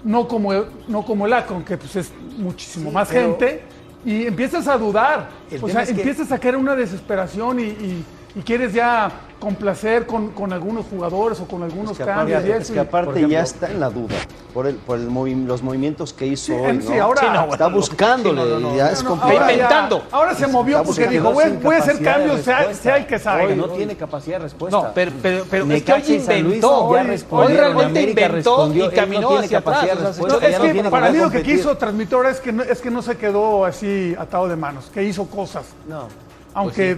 [0.04, 0.52] No como,
[0.88, 3.62] no como el Akron, que pues es muchísimo Sí, más pero- gente,
[4.04, 5.30] y empiezas a dudar.
[5.50, 8.04] El O sea, que- empiezas a caer en una desesperación y, y-
[8.36, 12.38] y quieres ya complacer con, con algunos jugadores o con algunos Es que cambios.
[12.40, 14.14] aparte, y es que aparte ejemplo- ya está en la duda
[14.54, 16.70] por, el, por el movi- los movimientos que hizo Sí, hoy.
[16.70, 16.90] en- ¿no?
[16.90, 19.16] sí, ahora- Sí, no, está buscándole sí, no, no, y ya no, es No, no,
[19.16, 19.40] complicado.
[19.42, 20.02] ahora ya- inventando.
[20.10, 21.44] ahora se movió porque dijo, voy,
[21.74, 23.44] a hacer cambios, sea, sea el que salga.
[23.44, 24.76] Hoy no tiene capacidad de respuesta.
[24.78, 26.84] No, pero, pero, pero es que hoy inventó.
[26.86, 29.86] Hoy, realmente inventó y caminó hacia atrás.
[29.86, 32.90] ya es que para mí lo que quiso transmitir ahora es que, no, es que
[32.90, 35.64] no se quedó así atado de manos, que hizo cosas.
[35.86, 36.08] No.
[36.56, 36.94] Aunque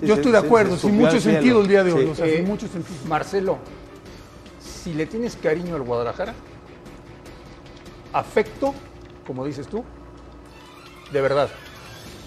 [0.00, 2.04] Sí, yo sí, estoy de acuerdo, sin mucho sentido el día de hoy.
[2.06, 2.10] Sí.
[2.10, 2.98] O sea, Eh, sin mucho sentido.
[3.06, 3.58] Marcelo,
[4.58, 6.34] si le tienes cariño al Guadalajara,
[8.12, 8.74] afecto,
[9.26, 9.84] como dices tú,
[11.12, 11.50] de verdad,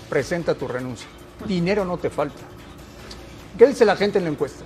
[0.10, 1.08] presenta tu renuncia.
[1.48, 2.42] Dinero no te falta.
[3.58, 4.64] ¿Qué dice la gente en la encuesta?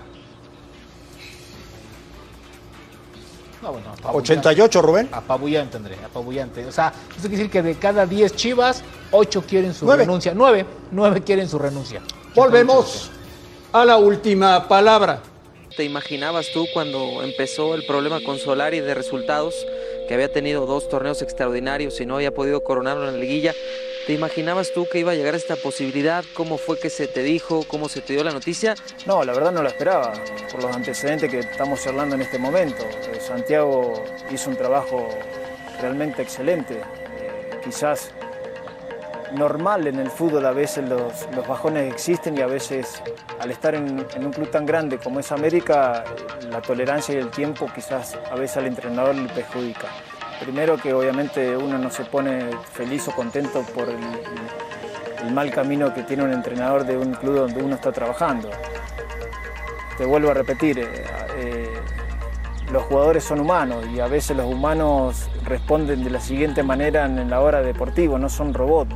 [3.62, 4.34] No, bueno, apabullante.
[4.34, 5.10] 88, Rubén.
[5.12, 6.66] Apabullante, André, apabullante.
[6.66, 10.04] O sea, eso quiere decir que de cada 10 chivas, 8 quieren su Nueve.
[10.04, 10.34] renuncia.
[10.34, 12.02] 9, 9 quieren su renuncia.
[12.36, 13.10] Volvemos
[13.74, 15.22] a la última palabra.
[15.76, 19.54] ¿Te imaginabas tú cuando empezó el problema con Solari de resultados,
[20.08, 23.54] que había tenido dos torneos extraordinarios y no había podido coronarlo en la liguilla?
[24.10, 26.26] ¿Te imaginabas tú que iba a llegar esta posibilidad?
[26.34, 27.64] ¿Cómo fue que se te dijo?
[27.68, 28.74] ¿Cómo se te dio la noticia?
[29.06, 30.14] No, la verdad no la esperaba,
[30.52, 32.84] por los antecedentes que estamos charlando en este momento.
[32.90, 35.10] Eh, Santiago hizo un trabajo
[35.80, 36.82] realmente excelente.
[37.20, 38.10] Eh, quizás
[39.34, 43.04] normal en el fútbol, a veces los, bajones existen y a veces
[43.38, 46.04] al estar en, en un club tan grande como es América,
[46.50, 49.88] la tolerancia y el tiempo quizás a veces al entrenador le perjudica.
[50.40, 56.04] Primero que obviamente uno no se pone feliz o contento por el, mal camino que
[56.04, 58.50] tiene un entrenador de un club donde uno está trabajando.
[59.98, 61.06] Te vuelvo a repetir, eh,
[61.38, 61.70] eh,
[62.72, 67.30] los jugadores son humanos y a veces los humanos responden de la siguiente manera en,
[67.30, 68.96] la hora deportiva, no son robots.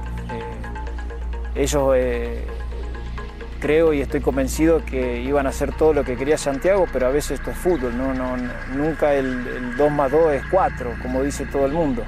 [1.56, 1.94] Eh, ellos
[3.64, 7.10] creo y estoy convencido que iban a hacer todo lo que quería Santiago, pero a
[7.12, 8.36] veces esto es fútbol, no, no,
[8.76, 12.04] nunca el, el 2 más 2 es 4, como dice todo el mundo.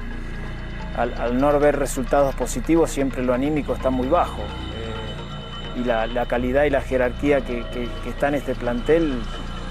[0.98, 4.42] Al, no ver resultados positivos siempre lo anímico está muy bajo.
[4.42, 9.18] Eh, y la, la calidad y la jerarquía que, que- que está en este plantel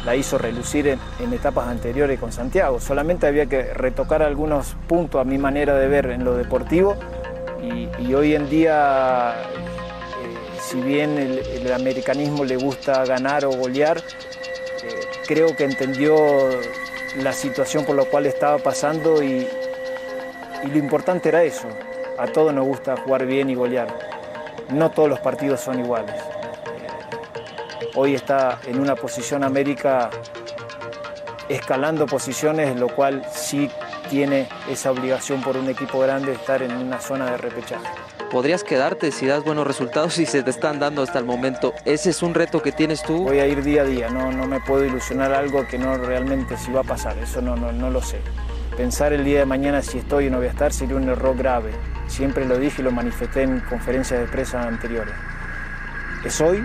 [0.06, 2.80] la hizo relucir en, etapas anteriores con Santiago.
[2.80, 6.96] Solamente había que retocar algunos puntos a mi manera de ver en lo deportivo
[8.00, 9.34] y, hoy en día,
[10.68, 16.16] si bien el, americanismo le gusta ganar o golear, eh, creo que entendió
[17.18, 19.48] la situación por la cual estaba pasando y,
[20.64, 21.68] y lo importante era eso.
[22.18, 23.88] A todos nos gusta jugar bien y golear.
[24.70, 26.16] No todos los partidos son iguales.
[26.16, 30.10] Eh, Hoy está en una posición América
[31.48, 33.70] escalando posiciones, lo cual sí
[34.10, 38.15] tiene esa obligación por un equipo grande de estar en una zona de repechaje.
[38.36, 41.74] ¿Podrías quedarte si das buenos resultados y se te están dando hasta el momento?
[41.86, 43.24] ¿Ese es un reto que tienes tú?
[43.24, 46.58] Voy a ir día a día, no, no me puedo ilusionar algo que no realmente
[46.58, 48.20] si va a pasar, eso no, no, no lo sé.
[48.76, 51.38] Pensar el día de mañana si estoy o no voy a estar sería un error
[51.38, 51.72] grave.
[52.08, 55.16] Siempre lo dije y lo manifesté en conferencias de prensa anteriores.
[56.26, 56.62] Es hoy,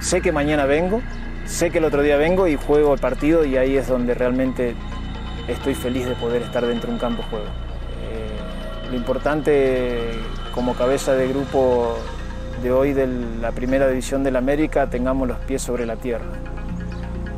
[0.00, 1.00] sé que mañana vengo,
[1.46, 4.74] sé que el otro día vengo y juego el partido y ahí es donde realmente
[5.48, 7.46] estoy feliz de poder estar dentro de un campo de juego.
[7.46, 10.10] Eh, lo importante
[10.56, 11.98] como cabeza de grupo
[12.62, 16.24] de hoy de la primera división del América tengamos los pies sobre la tierra.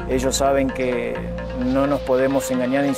[0.09, 1.17] Ellos saben que
[1.59, 2.93] no nos podemos engañar ni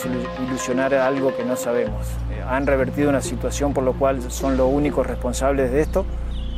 [0.47, 2.07] ilusionar a algo que no sabemos.
[2.31, 6.05] Eh, han revertido una situación por lo cual son los únicos responsables de esto.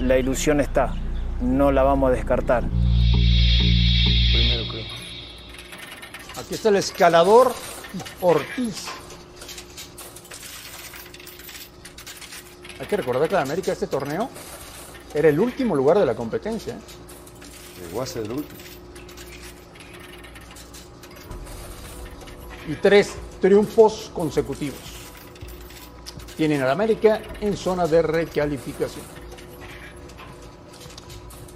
[0.01, 0.95] La ilusión está,
[1.41, 2.65] no la vamos a descartar.
[4.33, 4.85] Primero creo.
[6.37, 7.53] Aquí está el escalador
[8.21, 9.02] Ortiz.
[12.83, 14.29] Hay que recordar que la América este torneo
[15.15, 16.75] era el último lugar de la competencia.
[16.75, 17.87] ¿eh?
[17.87, 18.61] Llegó a ser el último.
[22.69, 24.81] y tres triunfos consecutivos.
[26.37, 29.05] Tienen al América en zona de recalificación.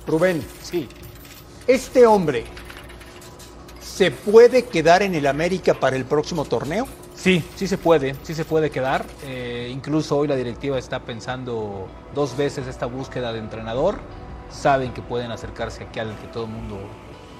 [0.07, 0.89] Rubén, Sí.
[1.67, 2.45] este hombre
[3.81, 6.87] ¿Se puede quedar en el América para el próximo torneo?
[7.27, 9.05] Sí, sí se puede, sí se puede quedar.
[9.25, 13.99] Eh, incluso hoy la directiva está pensando dos veces esta búsqueda de entrenador.
[14.49, 16.79] Saben que pueden acercarse aquí al que todo el mundo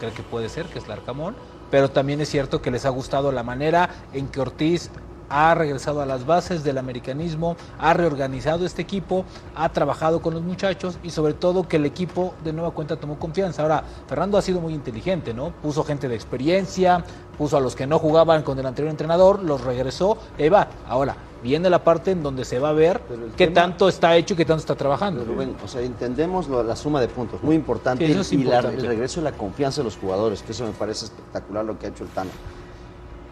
[0.01, 1.37] cree que puede ser, que es Larcamón.
[1.71, 4.91] Pero también es cierto que les ha gustado la manera en que Ortiz
[5.29, 10.43] ha regresado a las bases del americanismo, ha reorganizado este equipo, ha trabajado con los
[10.43, 13.63] muchachos y sobre todo que el equipo de nueva cuenta tomó confianza.
[13.63, 15.51] Ahora, Fernando ha sido muy inteligente, ¿no?
[15.51, 17.05] Puso gente de experiencia,
[17.39, 20.69] puso a los que no jugaban con el anterior entrenador, los regresó, y va.
[20.89, 23.01] Ahora, viene la parte en donde se va a ver
[23.37, 25.25] qué tema- tanto está hecho y qué tanto está trabajando.
[25.25, 28.43] Rubén, o sea, entendemos lo- la suma de puntos, muy importante, Sí, eso es y
[28.45, 31.79] la- el regreso de la confianza de los jugadores, que eso me parece espectacular lo
[31.79, 32.31] que ha hecho el Tano.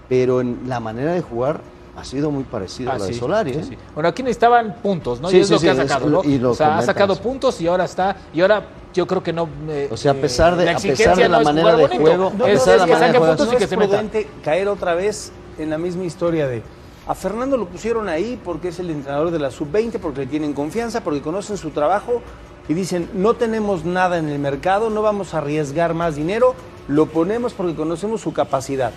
[0.08, 1.60] Pero en la manera de jugar
[1.96, 3.52] ha sido muy parecido a Ah, la de sí, Solari.
[3.54, 3.64] sí, ¿eh?
[3.70, 3.78] sí.
[3.94, 5.28] Bueno, aquí necesitaban puntos, ¿no?
[5.28, 6.24] Sí, y es sí, lo sí, que ha sacado, ¿no?
[6.24, 9.32] y lo o sea, ha sacado puntos y ahora está, y ahora yo creo que
[9.32, 9.48] no.
[9.68, 12.32] eh, O sea, a pesar de- la a pesar de la no manera de juego,
[12.36, 13.56] no, a es, pesar de la es que manera de saque juego, puntos no y
[13.56, 13.88] que es se meta.
[13.90, 16.62] prudente caer otra vez en la misma historia de
[17.06, 20.52] a Fernando lo pusieron ahí porque es el entrenador de la sub-20, porque le tienen
[20.54, 22.22] confianza, porque conocen su trabajo
[22.66, 26.54] y dicen, no tenemos nada en el mercado, no vamos a arriesgar más dinero,
[26.88, 28.90] lo ponemos porque conocemos su capacidad.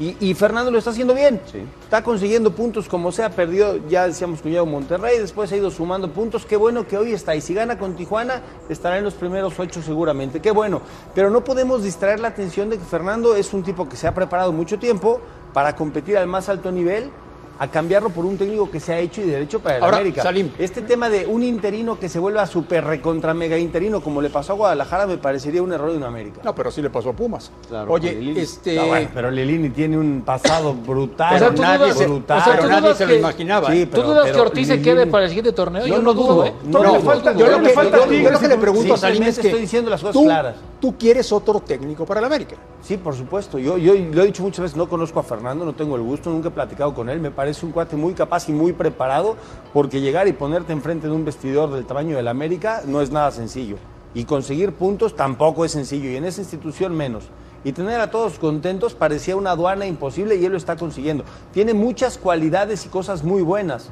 [0.00, 1.40] Y, y Fernando lo está haciendo bien.
[1.82, 6.46] Está consiguiendo puntos como sea, perdió, ya decíamos con Monterrey, después ha ido sumando puntos.
[6.46, 7.34] Qué bueno que hoy está.
[7.34, 10.40] Y si gana con Tijuana, estará en los primeros ocho seguramente.
[10.40, 10.82] Qué bueno.
[11.14, 14.14] Pero no podemos distraer la atención de que Fernando es un tipo que se ha
[14.14, 15.20] preparado mucho tiempo
[15.52, 17.10] para competir al más alto nivel,
[17.58, 20.22] a cambiarlo por un técnico que se ha hecho y derecho para el Ahora, América.
[20.22, 20.50] Salim.
[20.58, 24.52] Este tema de un interino que se vuelva super recontra mega interino, como le pasó
[24.52, 26.40] a Guadalajara, me parecería un error de un América.
[26.44, 27.50] No, pero sí le pasó a Pumas.
[27.68, 28.78] Claro, Oye, este.
[28.78, 31.34] Ah, bueno, pero Lilini tiene un pasado brutal.
[31.34, 32.38] O sea, tú nadie dudas- se- brutal.
[32.38, 33.70] o sea, pero nadie se lo que- imaginaba.
[33.72, 33.86] Sí, ¿eh?
[33.86, 35.86] ¿Tú pero- dudas que Ortiz se quede para el siguiente torneo?
[35.86, 36.46] Yo Yo no dudo, dudo.
[36.46, 36.52] ¿eh?
[36.64, 39.22] No, no, le falta- Yo lo que, falta yo- lo que le pregunto a Salim
[39.24, 40.54] es que estoy diciendo las cosas claras.
[40.80, 42.56] Tú quieres otro técnico para el América.
[42.82, 43.58] Sí, por supuesto.
[43.58, 46.30] Yo, yo lo he dicho muchas veces, no conozco a Fernando, no tengo el gusto,
[46.30, 47.20] nunca he platicado con él.
[47.20, 49.36] Me parece un cuate muy capaz y muy preparado,
[49.72, 53.30] porque llegar y ponerte enfrente de un vestidor del tamaño del América no es nada
[53.30, 53.76] sencillo.
[54.14, 57.24] Y conseguir puntos tampoco es sencillo, y en esa institución menos.
[57.64, 61.24] Y tener a todos contentos parecía una aduana imposible y él lo está consiguiendo.
[61.52, 63.90] Tiene muchas cualidades y cosas muy buenas,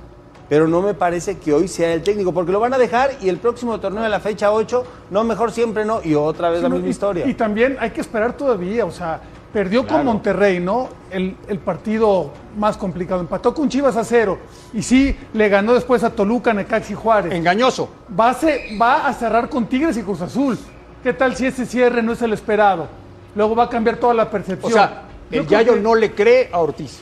[0.49, 3.29] pero no me parece que hoy sea el técnico, porque lo van a dejar y
[3.29, 6.69] el próximo torneo de la fecha 8, no, mejor siempre no, y otra vez la
[6.69, 7.27] Sí, misma y- historia.
[7.27, 9.21] Y también hay que esperar todavía, o sea,
[9.53, 10.89] perdió con Monterrey, ¿no?
[11.11, 13.21] El, el partido más complicado.
[13.23, 14.39] Empató con Chivas a cero.
[14.75, 17.33] Y sí, le ganó después a Toluca, Necaxi y Juárez.
[17.33, 17.89] Engañoso.
[18.19, 18.37] Va a,
[18.81, 20.59] va a cerrar con Tigres y Cruz Azul.
[21.03, 22.87] ¿Qué tal si ese cierre no es el esperado?
[23.35, 24.73] Luego va a cambiar toda la O percepción.
[24.73, 27.01] sea, Yo el Yayo que- no le cree a Ortiz.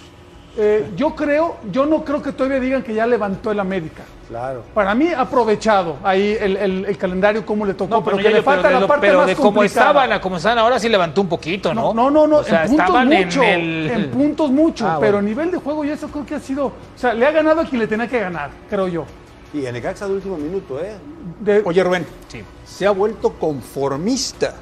[0.57, 4.03] Eh, yo creo, yo no creo que todavía digan que ya levantó el América.
[4.29, 4.63] Claro.
[4.73, 8.29] Para mí ha aprovechado ahí el, el- el calendario como le tocó, No, pero, pero,
[8.29, 9.87] que le yo- pero falta de, la parte pero más de cómo complicada.
[9.91, 11.93] estaban a cómo están ahora sí levantó un poquito, ¿no?
[11.93, 13.91] No, no, no, O sea, en puntos estaban mucho, en el...
[13.91, 16.67] en puntos mucho, Ah, pero a nivel de juego ya eso creo que ha sido,
[16.67, 19.05] o sea, le ha ganado a quien le tenía que ganar, creo yo.
[19.53, 20.95] Y en Necaxa de último minuto, ¿eh?
[21.41, 22.43] De- Oye, Rubén, Sí.
[22.65, 24.55] se ha vuelto conformista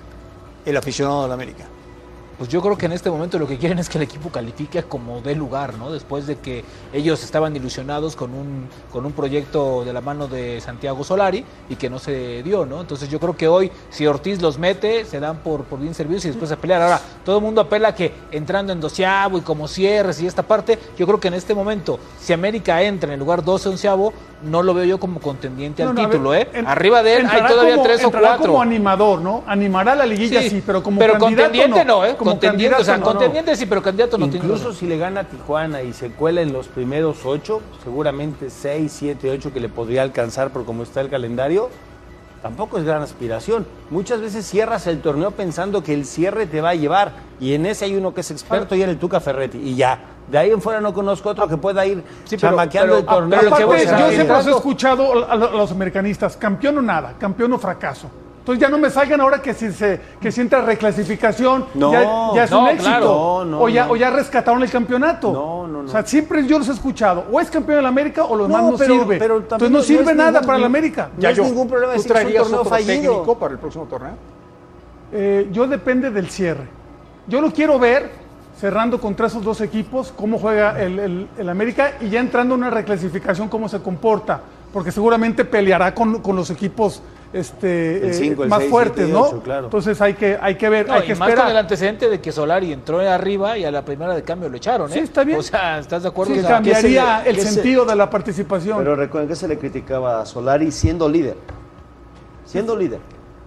[0.67, 1.65] el aficionado de la América.
[2.39, 4.83] Pues yo creo que en este momento lo que quieren es que el equipo califique
[4.83, 5.93] como dé lugar, ¿no?
[5.93, 10.61] Después de que ellos estaban ilusionados con un, con un proyecto de la mano de
[10.61, 12.81] Santiago Solari y que no se dio, ¿no?
[12.81, 16.25] Entonces yo creo que hoy, si Ortiz los mete, se dan por, por bien servidos
[16.25, 16.83] y después a pelear.
[16.83, 20.43] Ahora, todo el mundo apela a que entrando en doceavo y como cierres y esta
[20.43, 24.13] parte, yo creo que en este momento, si América entra en el lugar 12 onceavo,
[24.43, 26.49] no lo veo yo como contendiente No, al no, a ver, título, ¿eh?
[26.53, 28.47] en- Arriba de él hay todavía como- tres o cuatro.
[28.47, 29.45] como animador, ¿no?
[29.47, 32.17] Animará la liguilla sí, pero como candidato contendiente no, ¿eh?
[32.25, 33.19] Como contendiente, o sea, candidato no.
[33.19, 34.45] contendiente sí, pero candidato no tiene.
[34.47, 38.93] Incluso si le gana a Tijuana y se cuela en los primeros ocho, seguramente seis,
[38.97, 41.69] siete, ocho que le podría alcanzar por cómo está el calendario,
[42.43, 43.67] tampoco es gran aspiración.
[43.91, 47.67] Muchas veces cierras el torneo pensando que el cierre te va a llevar y en
[47.67, 49.99] ese hay uno que es experto y en el Tuca Ferretti y ya.
[50.31, 53.07] De ahí en fuera no conozco otro que pueda ir Sí, pero- chamaqueando pero- el
[53.07, 53.41] torneo.
[53.41, 57.59] pero Aparte, yo siempre los he escuchado a los americanistas, campeón o nada, campeón o
[57.59, 58.09] fracaso.
[58.43, 62.03] Entonces ya no me salgan ahora que si, se, que si entra reclasificación, No, ya,
[62.35, 62.85] ya es no, un éxito.
[62.91, 63.07] claro.
[63.07, 63.93] No, no, o, ya, no.
[63.93, 65.33] o ya rescataron el campeonato.
[65.33, 65.89] No, no, no.
[65.89, 67.25] O sea, siempre yo los he escuchado.
[67.31, 69.17] O es campeón de la América o lo demás No, no, pero- sirve.
[69.19, 71.11] pero Entonces no no sirve nada ningún- para la América.
[71.17, 72.93] No es ningún problema ¿Tú decir que es un torneo otro fallido.
[73.13, 74.15] técnico para el próximo torneo?
[75.13, 76.67] Eh, yo depende del cierre.
[77.29, 78.11] Yo lo quiero ver
[78.59, 82.63] cerrando contra esos dos equipos, cómo juega el, el- el América y ya entrando en
[82.63, 84.41] una reclasificación, cómo se comporta,
[84.73, 87.03] porque seguramente peleará con, con los equipos
[87.33, 89.23] este, El eh, cinco, el más seis, fuertes, siete ¿no?
[89.27, 89.65] ocho, claro.
[89.67, 91.57] Entonces hay que, hay que ver, No, hay y que más con el esperar.
[91.57, 94.95] antecedente de que Solari entró arriba y a la primera de cambio lo echaron, ¿eh?
[94.95, 95.39] Sí, está bien.
[95.39, 96.35] O sea, ¿estás de acuerdo?
[96.35, 98.79] Sí, O sea, cambiaría ¿qué se le- el se- sentido de la participación.
[98.79, 101.37] Pero recuerden que se le criticaba a Solari siendo líder.
[102.45, 103.01] Siendo líder.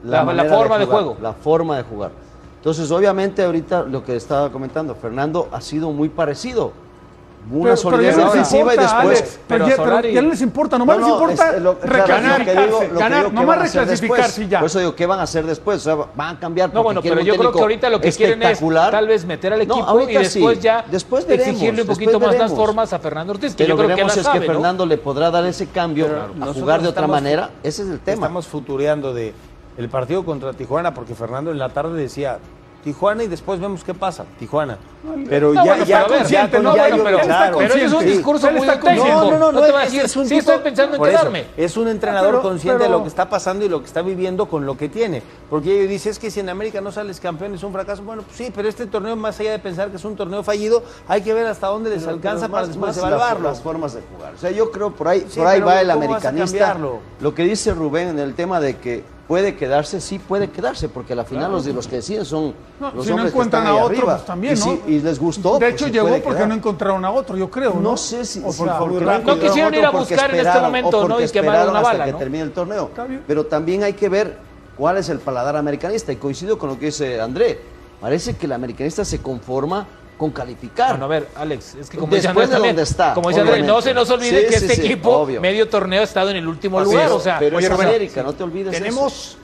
[0.03, 1.17] La- forma de jugar, juego.
[1.21, 2.11] La forma de jugar.
[2.57, 6.71] Entonces, obviamente, ahorita lo que estaba comentando, Fernando ha sido muy parecido.
[7.47, 9.19] Una Pero, pero solidez ya no les defensiva y importa, después.
[9.21, 11.61] Alex, pero, ya, pero Solari- ya no les importa, nomás No, les no, importa es-
[11.61, 14.23] lo- reclasificarse, lo que digo- lo que ganar, digo que nomás van a hacer reclasificarse
[14.31, 14.47] después.
[14.47, 14.59] y ya.
[14.59, 15.77] Por eso digo, ¿qué van a hacer después?
[15.77, 16.73] O sea, van a cambiar.
[16.73, 19.59] No, bueno, pero yo creo que ahorita lo que quieren es tal vez meter al
[19.59, 20.63] No, equipo y ahorita después sí.
[20.63, 23.69] ya Después veremos, exigirle un después poquito más las formas a Fernando Ortiz, que Pero
[23.69, 24.53] yo creo que veremos la es sabe, que ¿no?
[24.53, 26.07] Fernando le podrá dar ese cambio
[26.41, 27.51] a jugar de otra manera.
[27.61, 28.25] Ese es el tema.
[28.25, 29.33] Estamos futureando de
[29.77, 32.39] el partido contra Tijuana porque Fernando en la tarde decía
[32.85, 34.25] Tijuana y después vemos qué pasa.
[34.37, 34.77] Tijuana.
[35.27, 36.75] Pero No, ya, bueno, ya, pero ver, ya ¿no?
[36.75, 37.57] ya Bueno, pero claro.
[37.57, 38.85] Pero es un discurso muy auténtico.
[38.85, 39.31] consciente.
[39.31, 41.11] No, no, no, te va a decir, es un sí tipo- estoy pensando en eso,
[41.11, 41.45] quedarme.
[41.57, 44.01] es un entrenador Pero- consciente pero- de lo que está pasando y lo que está
[44.03, 45.23] viviendo con lo que tiene.
[45.49, 48.03] Porque ellos dicen, es que si en América no sales campeón es un fracaso.
[48.03, 50.83] Bueno, pues sí, pero este torneo, más allá de pensar que es un torneo fallido,
[51.07, 53.43] hay que ver hasta dónde les alcanza para después evaluarlo.
[53.49, 54.33] Las, las formas de jugar.
[54.35, 56.77] O sea, yo creo por ahí, Sí, por ahí va el ¿cómo vas a americanista.
[57.19, 61.13] Lo que dice Rubén en el tema de que puede quedarse, sí puede quedarse, porque
[61.13, 63.63] al final los, de los que deciden son No, los si no hombres que encuentran
[63.63, 64.65] están a otro, pues también, y, ¿no?
[64.65, 65.53] si- y les gustó.
[65.53, 66.47] De pues hecho, llegó porque quedar.
[66.47, 67.73] no encontraron a otro, yo creo.
[67.73, 70.33] No, No sé si, O si sea, porque porque- no no quisieron ir a buscar
[70.33, 71.19] en este momento, ¿no?
[71.19, 72.17] Y quemar esperaron una hasta que ¿no?
[72.19, 72.91] termine el torneo.
[73.27, 74.37] Pero también hay que ver
[74.77, 76.11] cuál es el paladar americanista.
[76.11, 77.59] Y coincido con lo que dice André.
[78.01, 80.91] Parece que el americanista se conforma con calificar.
[80.91, 83.29] Bueno, a ver, Alex, es que como dice Después Andrés de también, donde está, como
[83.29, 85.41] dice Andrés, no se nos olvide Sí, que sí, este sí, equipo obvio.
[85.41, 87.11] medio torneo ha estado en el último Así lugar, es.
[87.11, 88.83] o sea, Pero Oye, es América, no te olvides eso.
[88.83, 89.37] Tenemos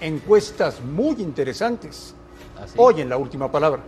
[0.00, 2.14] encuestas muy interesantes
[2.62, 2.74] Así.
[2.76, 3.80] hoy en la última palabra.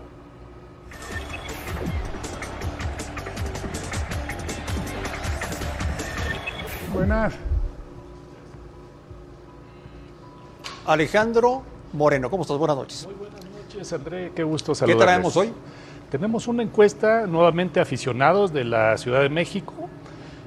[6.92, 7.34] Buenas.
[10.86, 12.58] Alejandro Moreno, ¿cómo estás?
[12.58, 13.08] Buenas noches.
[13.66, 15.04] noches, André, qué gusto ¿Qué saludarles.
[15.06, 15.52] traemos hoy?
[16.10, 19.72] Tenemos una encuesta nuevamente aficionados de la Ciudad de México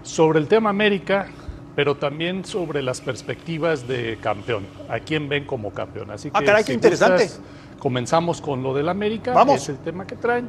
[0.03, 1.27] sobre el tema América,
[1.75, 4.65] pero también sobre las perspectivas de campeón.
[4.89, 6.11] ¿A quién ven como campeón?
[6.11, 7.23] Así que Ah, caray, qué interesante.
[7.23, 7.41] gustas,
[7.79, 9.63] comenzamos con lo del América, Vamos.
[9.63, 10.47] es el tema que traen.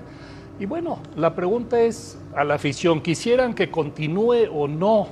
[0.60, 5.08] Y bueno, la pregunta es a la afición, ¿quisieran que continúe o no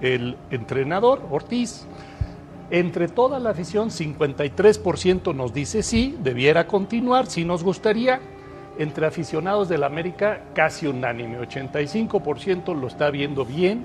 [0.00, 1.86] el entrenador Ortiz?
[2.72, 8.20] Entre toda la afición, 53% nos dice sí, debiera continuar, sí nos gustaría.
[8.80, 13.84] Entre aficionados del América, casi unánime, 85% lo está viendo bien.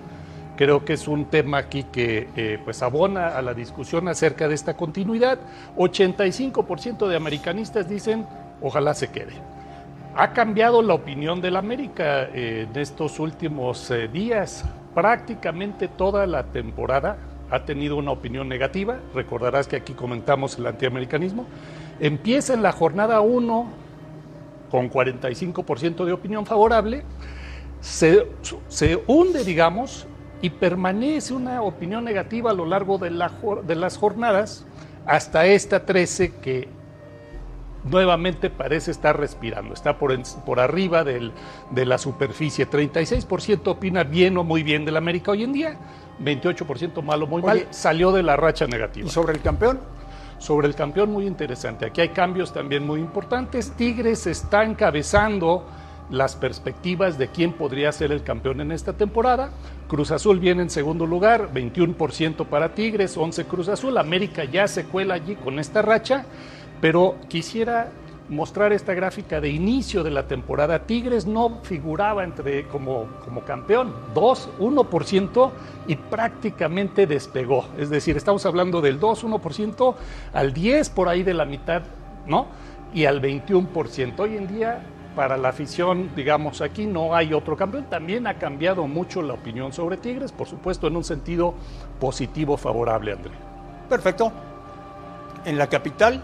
[0.56, 4.56] Creo que es un tema aquí que eh, pues abona a la discusión acerca de
[4.56, 5.38] esta continuidad.
[5.76, 8.26] 85% de americanistas dicen
[8.62, 9.34] ojalá se quede.
[10.16, 14.64] Ha cambiado la opinión del América eh, en estos últimos eh, días.
[14.94, 17.18] Prácticamente toda la temporada
[17.52, 19.00] ha tenido una opinión negativa.
[19.14, 21.48] Recordarás que aquí comentamos el antiamericanismo.
[22.00, 23.84] Empieza en la jornada 1
[24.76, 27.04] con 45% de opinión favorable,
[27.80, 28.28] se,
[28.68, 30.06] se hunde, digamos,
[30.42, 33.32] y permanece una opinión negativa a lo largo de, la
[33.66, 34.66] de las jornadas
[35.06, 36.68] hasta esta 13 que
[37.86, 41.32] nuevamente parece estar respirando, está por, arriba del-
[41.72, 42.68] de la superficie.
[42.70, 45.78] 36% opina bien o muy bien del América hoy en día,
[46.20, 49.08] 28% malo o muy Oye, mal, salió de la racha negativa.
[49.08, 49.80] ¿Y sobre el campeón?
[50.38, 51.86] Sobre el campeón, muy interesante.
[51.86, 53.72] Aquí hay cambios también muy importantes.
[53.72, 55.66] Tigres está encabezando
[56.10, 59.50] las perspectivas de quién podría ser el campeón en esta temporada.
[59.88, 63.98] Cruz Azul viene en segundo lugar, 21% para Tigres, 11 Cruz Azul.
[63.98, 66.26] América ya se cuela allí con esta racha,
[66.82, 67.90] pero quisiera
[68.30, 70.86] mostrar esta gráfica de inicio de la temporada.
[70.86, 75.52] Tigres no figuraba entre como, como campeón, 2, 1%
[75.88, 77.66] y prácticamente despegó.
[77.78, 79.96] Es decir, estamos hablando del 2, 1%
[80.34, 81.84] al 10 por ahí de la mitad,
[82.26, 82.48] ¿no?
[82.94, 84.20] Y al 21%.
[84.20, 84.82] Hoy en día,
[85.16, 87.86] para la afición, digamos, aquí no hay otro campeón.
[87.90, 91.54] También ha cambiado mucho la opinión sobre Tigres, por supuesto, en un sentido
[92.00, 93.32] positivo, favorable, André.
[93.90, 94.32] Perfecto.
[95.46, 96.22] En la capital,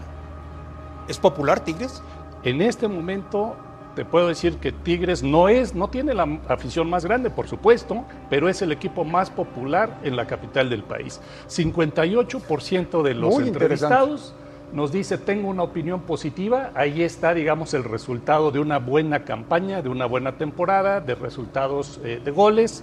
[1.08, 2.02] ¿es popular Tigres?
[2.44, 3.56] En este momento
[3.94, 8.04] te puedo decir que Tigres no es, no tiene la afición más grande, por supuesto,
[8.30, 11.20] pero es el equipo más popular en la capital del país.
[11.48, 14.34] 58% de los Muy entrevistados
[14.72, 16.70] nos dice tengo una opinión positiva.
[16.74, 22.00] Ahí está, digamos, el resultado de una buena campaña, de una buena temporada, de resultados
[22.02, 22.82] eh, de goles.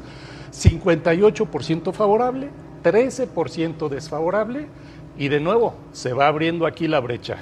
[0.51, 2.49] 58% favorable,
[2.83, 4.67] 13% desfavorable
[5.17, 7.37] y de nuevo se va abriendo aquí la brecha.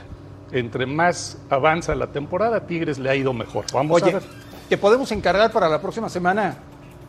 [0.51, 3.65] Entre más avanza la temporada, Tigres le ha ido mejor.
[3.73, 4.23] Vamos a Oye, ver.
[4.69, 6.57] ¿te podemos encargar para la próxima semana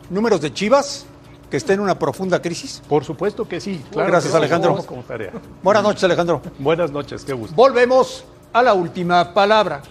[0.09, 1.05] números de Chivas
[1.49, 2.81] que esté en una profunda crisis?
[2.87, 3.83] Por supuesto que sí.
[3.91, 4.71] Claro Gracias, que Alejandro.
[4.71, 5.31] vamos como tarea.
[5.63, 6.41] Buenas noches, Alejandro.
[6.59, 7.55] Buenas noches, qué gusto.
[7.55, 9.81] Volvemos a la última palabra.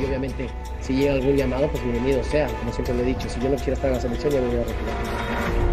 [0.00, 0.48] Y obviamente,
[0.80, 3.28] si llega algún llamado, pues bienvenido sea, como siempre lo he dicho.
[3.28, 5.71] Si yo no quisiera estar en la selección, ya me voy a retirar.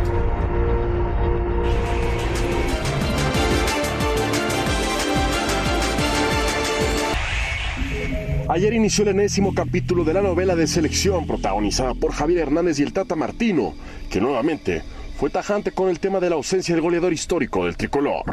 [8.50, 12.84] Ayer inició el enésimo capítulo de la novela de selección protagonizada por Javier Hernández y
[12.84, 13.76] el Tata Martino,
[14.10, 14.82] que nuevamente
[15.18, 18.24] fue tajante con el tema de la ausencia del goleador histórico del tricolor.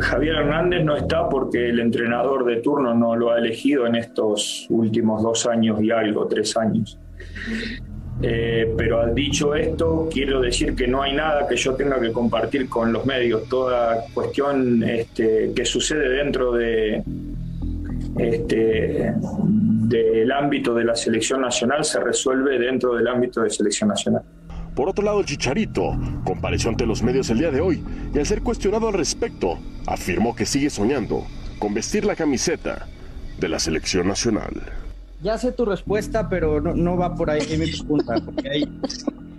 [0.00, 4.66] Javier Hernández no está porque el entrenador de turno no lo ha elegido en estos
[4.68, 6.98] últimos dos años y algo, tres años.
[8.20, 12.12] Eh, pero al dicho esto, quiero decir que no hay nada que yo tenga que
[12.12, 13.48] compartir con los medios.
[13.48, 17.02] Toda cuestión este, que sucede dentro de,
[18.18, 19.14] este,
[19.52, 24.22] del ámbito de la selección nacional se resuelve dentro del ámbito de selección nacional.
[24.74, 27.82] Por otro lado, el Chicharito compareció ante los medios el día de hoy
[28.14, 31.24] y al ser cuestionado al respecto, afirmó que sigue soñando
[31.58, 32.86] con vestir la camiseta
[33.40, 34.52] de la selección nacional.
[35.22, 38.80] Ya sé tu respuesta, pero no, no va por ahí mi pregunta, porque hay,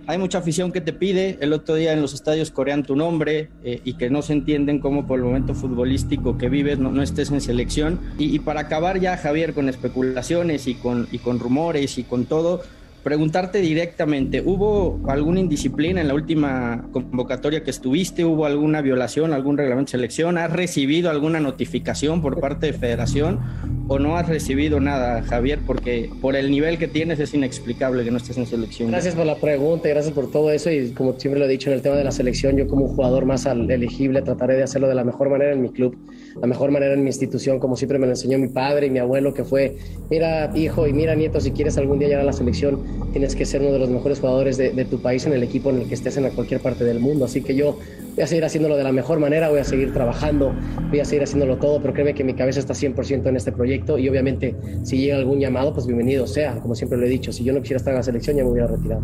[0.08, 1.38] hay, mucha afición que te pide.
[1.40, 4.80] El otro día en los estadios corean tu nombre eh, y que no se entienden
[4.80, 8.00] cómo por el momento futbolístico que vives no, no estés en selección.
[8.18, 12.24] Y, y, para acabar ya, Javier, con especulaciones y con, y con rumores y con
[12.24, 12.62] todo,
[13.08, 18.22] preguntarte directamente, ¿hubo alguna indisciplina en la última convocatoria que estuviste?
[18.22, 20.36] ¿Hubo alguna violación, algún reglamento de selección?
[20.36, 23.40] ¿Has recibido alguna notificación por parte de federación
[23.88, 25.60] o no has recibido nada, Javier?
[25.66, 28.90] Porque por el nivel que tienes es inexplicable que no estés en selección.
[28.90, 31.70] Gracias por la pregunta y gracias por todo eso y como siempre lo he dicho
[31.70, 34.94] en el tema de la selección, yo como jugador más elegible trataré de hacerlo de
[34.94, 35.96] la mejor manera en mi club,
[36.40, 38.98] la mejor manera en mi institución, como siempre me lo enseñó mi padre y mi
[38.98, 39.76] abuelo, que fue,
[40.08, 42.82] mira hijo y mira nieto, si quieres algún día llegar a la selección,
[43.12, 45.70] tienes que ser uno de los mejores jugadores de, de, tu país en el equipo
[45.70, 47.24] en el que estés en cualquier parte del mundo.
[47.24, 47.78] Así que yo
[48.14, 50.54] voy a seguir haciéndolo de la mejor manera, voy a seguir trabajando,
[50.90, 53.98] voy a seguir haciéndolo todo, pero créeme que mi cabeza está 100% en este proyecto
[53.98, 56.54] y obviamente si llega algún llamado, pues bienvenido sea.
[56.60, 58.50] Como siempre lo he dicho, si yo no quisiera estar en la selección ya me
[58.50, 59.02] hubiera retirado.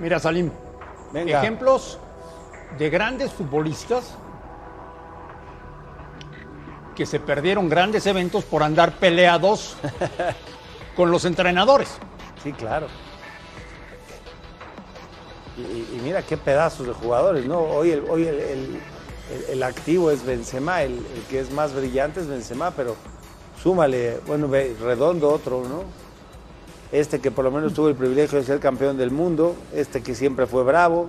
[0.00, 0.50] Mira, Salim,
[1.12, 1.40] Venga.
[1.40, 2.00] ejemplos
[2.78, 4.16] de grandes futbolistas
[6.94, 9.76] que se perdieron grandes eventos por andar peleados
[10.96, 11.96] con los entrenadores.
[12.42, 12.86] Sí, claro.
[15.56, 17.60] Y, y, mira qué pedazos de jugadores, ¿no?
[17.60, 18.80] Hoy el, hoy el, el,
[19.50, 20.98] el activo es Benzema, el,
[21.30, 22.96] que es más brillante es Benzema, pero
[23.62, 25.84] súmale, bueno, redondo otro, ¿no?
[26.90, 30.14] Este que por lo menos tuvo el privilegio de ser campeón del mundo, este que
[30.14, 31.08] siempre fue bravo,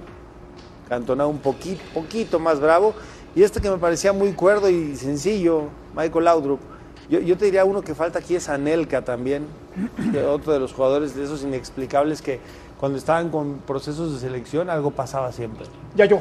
[0.93, 2.93] Cantona un poquito, poquito más bravo,
[3.35, 6.59] y este que me parecía muy cuerdo y sencillo, Michael Laudrup.
[7.09, 9.47] Yo, yo, te diría uno que falta aquí es Anelka también,
[10.29, 12.39] otro de los jugadores de esos inexplicables que
[12.79, 15.65] cuando estaban con procesos de selección algo pasaba siempre.
[15.95, 16.19] Ya yo,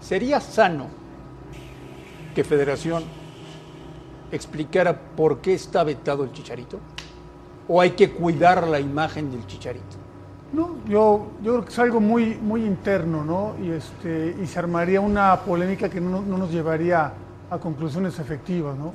[0.00, 0.86] ¿sería sano
[2.36, 3.02] que Federación
[4.30, 6.78] explicara por qué está vetado el Chicharito?
[7.66, 10.01] ¿O hay que cuidar la imagen del Chicharito?
[10.52, 13.54] No, yo, yo creo que es algo muy, muy interno, ¿no?
[13.62, 17.12] Y, este, y se armaría una polémica que no, no nos llevaría
[17.50, 18.92] a conclusiones efectivas, ¿no?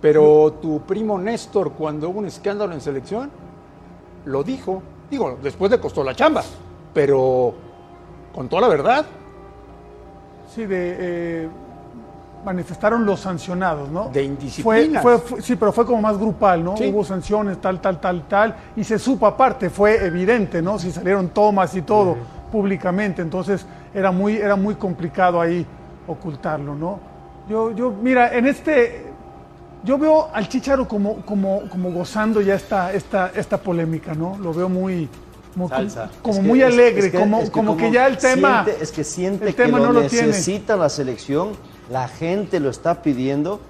[0.00, 3.30] Pero tu primo Néstor, cuando hubo un escándalo en selección,
[4.24, 4.82] lo dijo.
[5.10, 6.42] Digo, después le costó la chamba,
[6.94, 7.54] pero
[8.32, 9.04] contó la verdad.
[10.54, 11.48] Sí, de, eh,
[12.44, 14.08] manifestaron los sancionados, ¿no?
[14.10, 15.00] De indisciplina.
[15.02, 16.76] Fue, fue, sí, pero fue como más grupal, ¿no?
[16.76, 16.86] Sí.
[16.92, 20.78] Hubo sanciones, tal, tal, tal, tal, y se supo aparte, fue evidente, ¿no?
[20.78, 22.20] Si salieron tomas y todo sí.
[22.52, 25.66] públicamente, entonces era muy, era muy complicado ahí
[26.06, 26.98] ocultarlo, ¿no?
[27.48, 29.06] Yo, yo, mira, en este,
[29.84, 34.36] yo veo al Chicharo como, como, como gozando ya esta, esta, esta polémica, ¿no?
[34.38, 35.08] Lo veo muy,
[35.52, 36.08] como, Salsa.
[36.22, 38.82] como Es que- muy alegre, es que- como, que como que ya el tema, siente-
[38.82, 40.28] es que siente el que lo no lo tiene.
[40.28, 41.50] necesita la selección,
[41.90, 43.60] la gente lo está pidiendo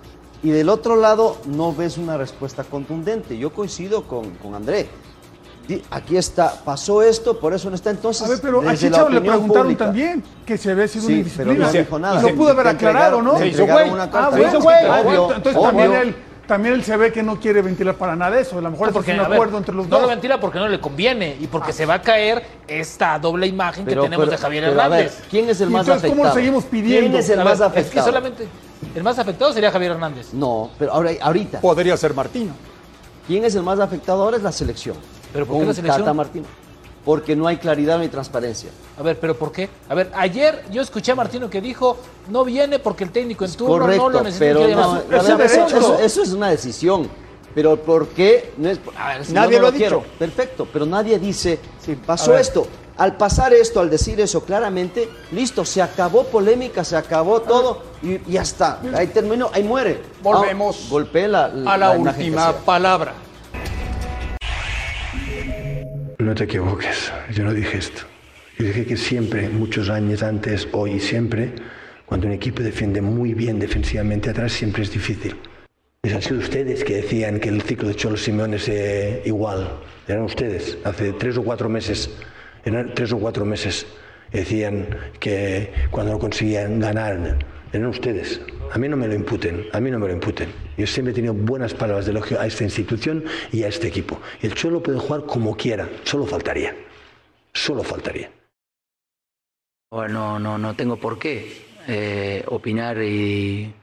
[0.43, 3.37] y del otro lado no ves una respuesta contundente.
[3.39, 4.89] Yo coincido con, con André.
[5.91, 7.91] Aquí está, pasó esto, por eso no está.
[7.91, 11.21] Entonces, A ver, pero a Chicharo le preguntaron pública- también que se había sido Sí,
[11.21, 11.67] una pero indisciplina.
[11.67, 12.21] no dijo nada.
[12.21, 13.39] Y lo pudo haber aclarado, ¿no?
[13.39, 14.77] le entregaron una Ah, bueno, Se hizo güey.
[14.85, 14.91] güey.
[14.91, 15.01] Ah,
[15.37, 15.63] entonces obvio.
[15.63, 16.17] también él,
[16.51, 18.59] también él se ve que no quiere ventilar para nada eso.
[18.59, 20.03] A lo mejor No, porque, es un a ver, acuerdo entre los no dos.
[20.03, 23.85] lo ventila porque no le conviene y porque se va a caer esta doble imagen
[23.85, 25.25] Pero- que tenemos pero- de Javier pero a ver, Hernández.
[25.31, 26.35] ¿quién es el Y más entonces, ¿cómo lo afectado?
[26.45, 27.09] seguimos pidiendo?
[27.11, 27.87] ¿Quién es el más afectado?
[27.87, 28.49] Es que solamente
[28.97, 30.35] el más afectado sería Javier Hernández.
[30.35, 31.61] No, pero ahora, ahorita.
[31.61, 32.53] Podría ser Martino.
[33.29, 34.37] ¿Quién es el más afectado ahora?
[34.37, 34.97] Es la selección.
[35.33, 36.03] ¿Pero por qué la selección?
[36.03, 36.47] Tata Martino.
[37.05, 38.71] Porque no hay claridad ni transparencia.
[38.99, 39.69] A ver, pero ¿por qué?
[39.89, 41.97] A ver, ayer yo escuché a Martino que dijo
[42.29, 44.45] no viene porque el técnico en turno Correcto, no lo necesita.
[44.55, 45.99] pero no, eso, eso- ¿no?
[45.99, 47.09] eso es una decisión.
[47.55, 48.53] Pero ¿por qué?
[48.59, 49.97] No es, a ver, si Nadie no lo ha quiero.
[49.99, 50.09] dicho.
[50.19, 51.59] Perfecto, pero nadie dice,
[52.07, 52.43] pasó a ver.
[52.43, 52.67] esto.
[52.97, 58.17] Al pasar esto, al decir eso claramente, listo, se acabó polémica, se acabó todo y
[58.17, 58.79] y ya está.
[58.95, 60.03] Ahí terminó, ahí muere.
[60.23, 62.59] Volvemos Ah, golpee la, A la, última sea.
[62.59, 63.15] palabra.
[66.31, 68.03] No te equivoques, yo no dije esto.
[68.57, 71.51] Yo dije que siempre, muchos años antes, hoy y siempre,
[72.07, 75.35] cuando un equipo defiende muy bien defensivamente atrás, siempre es difícil.
[76.05, 79.81] Les han sido ustedes que decían que el ciclo de Cholo Simeone es eh, igual.
[80.07, 80.79] Eran ustedes.
[80.85, 82.09] Hace tres o cuatro meses,
[82.65, 83.89] eran tres o cuatro meses,
[84.31, 84.87] decían
[85.19, 87.39] que cuando no conseguían ganar,
[87.73, 88.41] eran ustedes.
[88.73, 90.53] A mí no me lo imputen, a mí no me lo imputen.
[90.77, 94.21] Yo siempre he tenido buenas palabras de elogio a esta institución y a este equipo.
[94.41, 96.75] El Cholo puede jugar como quiera, solo faltaría.
[97.53, 98.31] Solo faltaría.
[99.91, 101.53] Bueno, no, no tengo por qué
[101.89, 103.75] eh, opinar y,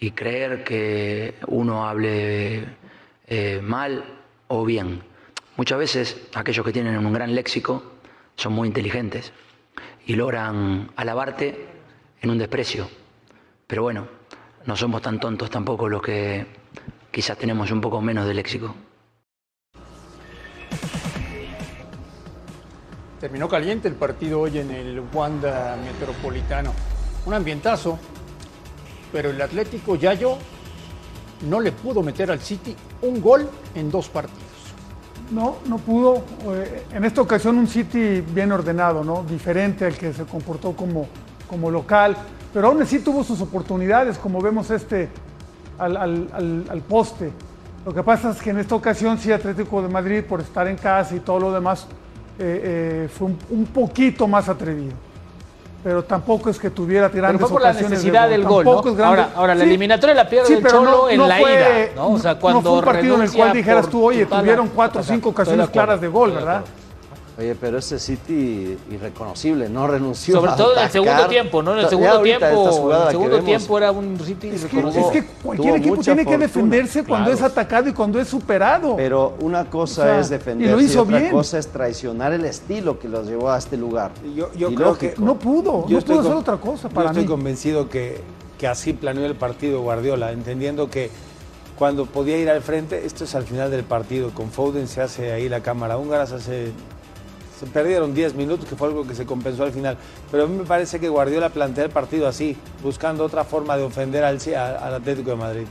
[0.00, 2.64] y creer que uno hable
[3.26, 4.04] eh, mal
[4.48, 5.02] o bien.
[5.56, 7.82] Muchas veces aquellos que tienen un gran léxico
[8.36, 9.32] son muy inteligentes
[10.06, 11.66] y logran alabarte
[12.22, 12.88] en un desprecio.
[13.72, 14.06] Pero bueno,
[14.66, 16.46] no somos tan tontos tampoco los que
[17.10, 18.74] quizás tenemos un poco menos de léxico.
[23.18, 26.74] Terminó caliente el partido hoy en el Wanda Metropolitano.
[27.24, 27.98] Un ambientazo,
[29.10, 30.36] pero el Atlético Yayo
[31.48, 34.42] no le pudo meter al City un gol en dos partidos.
[35.30, 36.22] No, no pudo.
[36.54, 39.24] Eh, En esta ocasión un City bien ordenado, ¿no?
[39.24, 41.08] Diferente al que se comportó como,
[41.48, 42.18] como local.
[42.52, 45.08] Pero aún así tuvo sus oportunidades, como vemos este
[45.78, 47.30] al, al- al- al poste.
[47.84, 50.76] Lo que pasa es que en esta ocasión sí Atlético de Madrid, por estar en
[50.76, 51.86] casa y todo lo demás,
[52.38, 52.60] eh,
[53.04, 54.92] eh, fue un, un poquito más atrevido.
[55.82, 58.64] Pero tampoco es que tuviera Pero grandes fue por la ocasiones de necesidad del gol,
[58.64, 58.80] ¿no?
[58.86, 59.00] es.
[59.00, 61.38] Ahora, ahora la Sí, eliminatoria la pierde sí, el pero Cholo no- en no la
[61.38, 62.08] fue- ida, ¿no?
[62.10, 65.04] O sea, cuando fue un partido en el cual dijeras tú, oye, tuvieron cuatro o
[65.04, 66.62] cinco ocasiones claras de gol, ¿verdad?
[67.42, 71.72] Oye, pero ese City irreconocible, no renunció Sobre a todo en el segundo tiempo, ¿no?
[71.72, 72.46] En el segundo tiempo,
[72.92, 76.38] en el segundo tiempo era un City Es que, es que cualquier equipo tiene que
[76.38, 77.46] defenderse cuando Claro.
[77.46, 78.94] es atacado y cuando es superado.
[78.96, 81.32] Pero una cosa O sea, es y defenderse lo hizo otra bien.
[81.32, 84.12] cosa es traicionar el estilo que los llevó a este lugar.
[84.36, 85.14] Yo, yo Y creo lógico.
[85.16, 87.28] que No pudo, yo no estoy pudo hacer otra cosa yo para estoy mí.
[87.28, 88.20] convencido que,
[88.58, 91.10] que así planeó el partido Guardiola, entendiendo que
[91.76, 95.32] cuando podía ir al frente, esto es al final del partido, con Foden se hace
[95.32, 96.72] ahí la cámara húngara, se hace...
[97.62, 99.96] Se perdieron 10 minutos, que fue algo que se compensó al final.
[100.32, 103.84] Pero a mí me parece que Guardiola plantea el partido así, buscando otra forma de
[103.84, 104.34] ofender al,
[104.94, 105.66] Atlético de Madrid.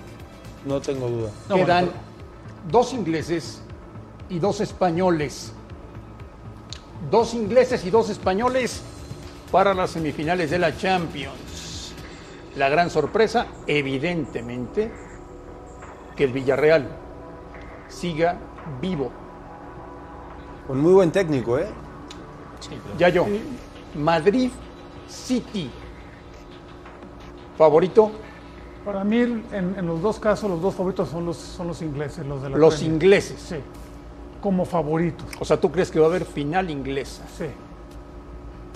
[0.65, 1.31] No tengo duda.
[1.53, 1.89] Quedan
[2.69, 3.61] dos ingleses
[4.29, 5.51] y dos españoles.
[7.11, 8.81] Dos ingleses y dos españoles
[9.51, 11.91] para las semifinales de la Champions.
[12.55, 14.89] La gran sorpresa, evidentemente,
[16.15, 16.87] que el Villarreal
[17.89, 18.37] siga
[18.79, 19.11] vivo.
[20.67, 21.67] Con muy buen técnico, ¿eh?
[22.97, 23.25] Ya yo.
[23.95, 24.49] Madrid
[25.07, 25.69] City.
[27.57, 28.11] Favorito,
[28.85, 32.25] Para mí, en, en los dos casos, los dos favoritos son los, son los ingleses,
[32.25, 32.93] los de la los Premier.
[32.95, 33.39] ingleses.
[33.39, 33.55] Sí,
[34.41, 35.27] como favoritos.
[35.39, 37.23] O sea, ¿tú crees que va a haber final inglesa?
[37.37, 37.45] Sí.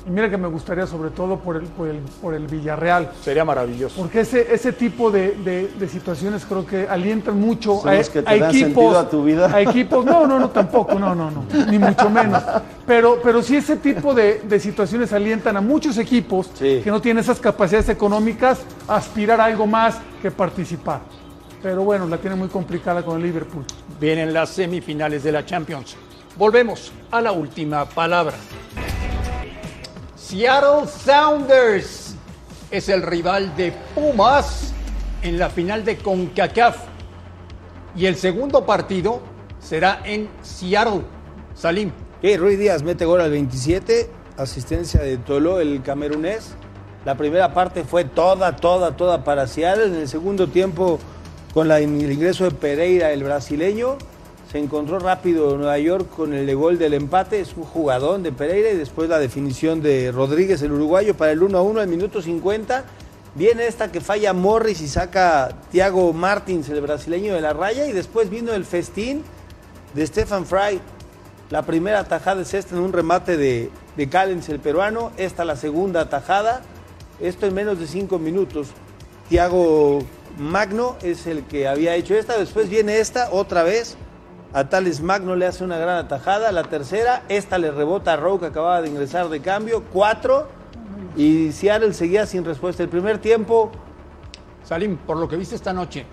[0.08, 3.12] Y mira que me gustaría sobre todo por el, por el, por el Villarreal.
[3.24, 3.96] Sería maravilloso.
[4.00, 8.10] Porque ese, ese tipo de, de- de situaciones creo que alientan mucho Son a, los
[8.12, 8.96] que te a dan equipos.
[8.96, 9.48] a tu vida.
[9.52, 12.44] A equipos, no, no, no, tampoco, no, no, no, ni mucho menos.
[12.86, 17.24] Pero, pero sí ese tipo de, de situaciones alientan a muchos equipos que no tienen
[17.24, 21.00] esas capacidades económicas a aspirar a algo más que participar.
[21.64, 23.64] Pero bueno, la tiene muy complicada con el Liverpool.
[24.00, 25.96] Vienen las semifinales de la Champions.
[26.38, 28.36] Volvemos a la última palabra.
[30.28, 32.16] Seattle Sounders
[32.72, 34.74] es el rival de Pumas
[35.22, 36.78] en la final de CONCACAF.
[37.96, 39.22] Y el segundo partido
[39.60, 41.04] será en Seattle.
[41.54, 41.92] Salim.
[42.18, 46.56] Ok, Ruiz Díaz mete gol al 27, asistencia de Tolo, el camerunés.
[47.06, 49.86] La primera parte fue toda, toda, toda para Seattle.
[49.86, 50.98] En el segundo tiempo,
[51.54, 54.00] con el ingreso de Pereira, el brasileño,
[54.60, 57.40] encontró rápido Nueva York con el gol del empate.
[57.40, 61.44] Es un jugadón de Pereira y después la definición de Rodríguez, el uruguayo, para el
[61.44, 62.86] 1 a 1 al minuto 50.
[63.36, 67.88] Viene esta que falla Morris y saca Thiago Martins, el brasileño de la raya.
[67.88, 69.24] Y después vino el festín
[69.94, 70.80] de Stefan Fry.
[71.50, 75.12] La primera tajada es esta en un remate de, de Callens, el peruano.
[75.18, 76.62] Esta la segunda tajada.
[77.20, 78.70] Esto en menos de cinco minutos.
[79.30, 80.00] Thiago
[80.38, 82.38] Magno es el que había hecho esta.
[82.38, 83.98] Después viene esta otra vez.
[84.56, 86.50] A Tales Magno le hace una gran atajada.
[86.54, 89.84] La tercera, esta le rebota a Rowe que acababa de ingresar de cambio.
[89.92, 90.48] Cuatro.
[91.18, 92.82] Y Seattle seguía sin respuesta.
[92.82, 93.70] El primer tiempo.
[94.64, 96.06] Salim, por lo que viste esta noche,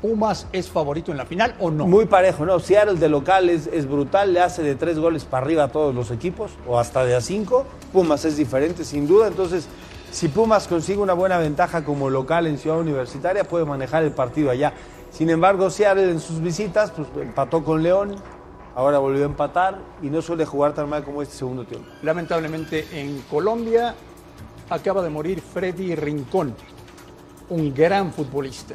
[0.00, 1.86] ¿Pumas es favorito en la final o no?
[1.86, 2.58] Muy parejo, ¿no?
[2.60, 5.94] Seattle de local es, es brutal, le hace de tres goles para arriba a todos
[5.94, 7.66] los equipos, o hasta de a cinco.
[7.92, 9.26] Pumas es diferente, sin duda.
[9.26, 9.68] Entonces,
[10.10, 14.50] si Pumas consigue una buena ventaja como local en Ciudad Universitaria, puede manejar el partido
[14.50, 14.72] allá.
[15.10, 18.16] Sin embargo, Seattle en sus visitas, pues empató con León,
[18.74, 21.88] ahora volvió a empatar y no suele jugar tan mal como este segundo tiempo.
[22.02, 23.94] Lamentablemente en Colombia
[24.68, 26.54] acaba de morir Freddy Rincón,
[27.48, 28.74] un gran futbolista.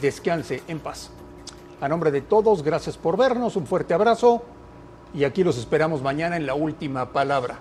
[0.00, 1.10] descanse en paz.
[1.80, 4.42] A nombre de todos, gracias por vernos, un fuerte abrazo
[5.14, 7.58] y aquí los esperamos mañana en la última palabra.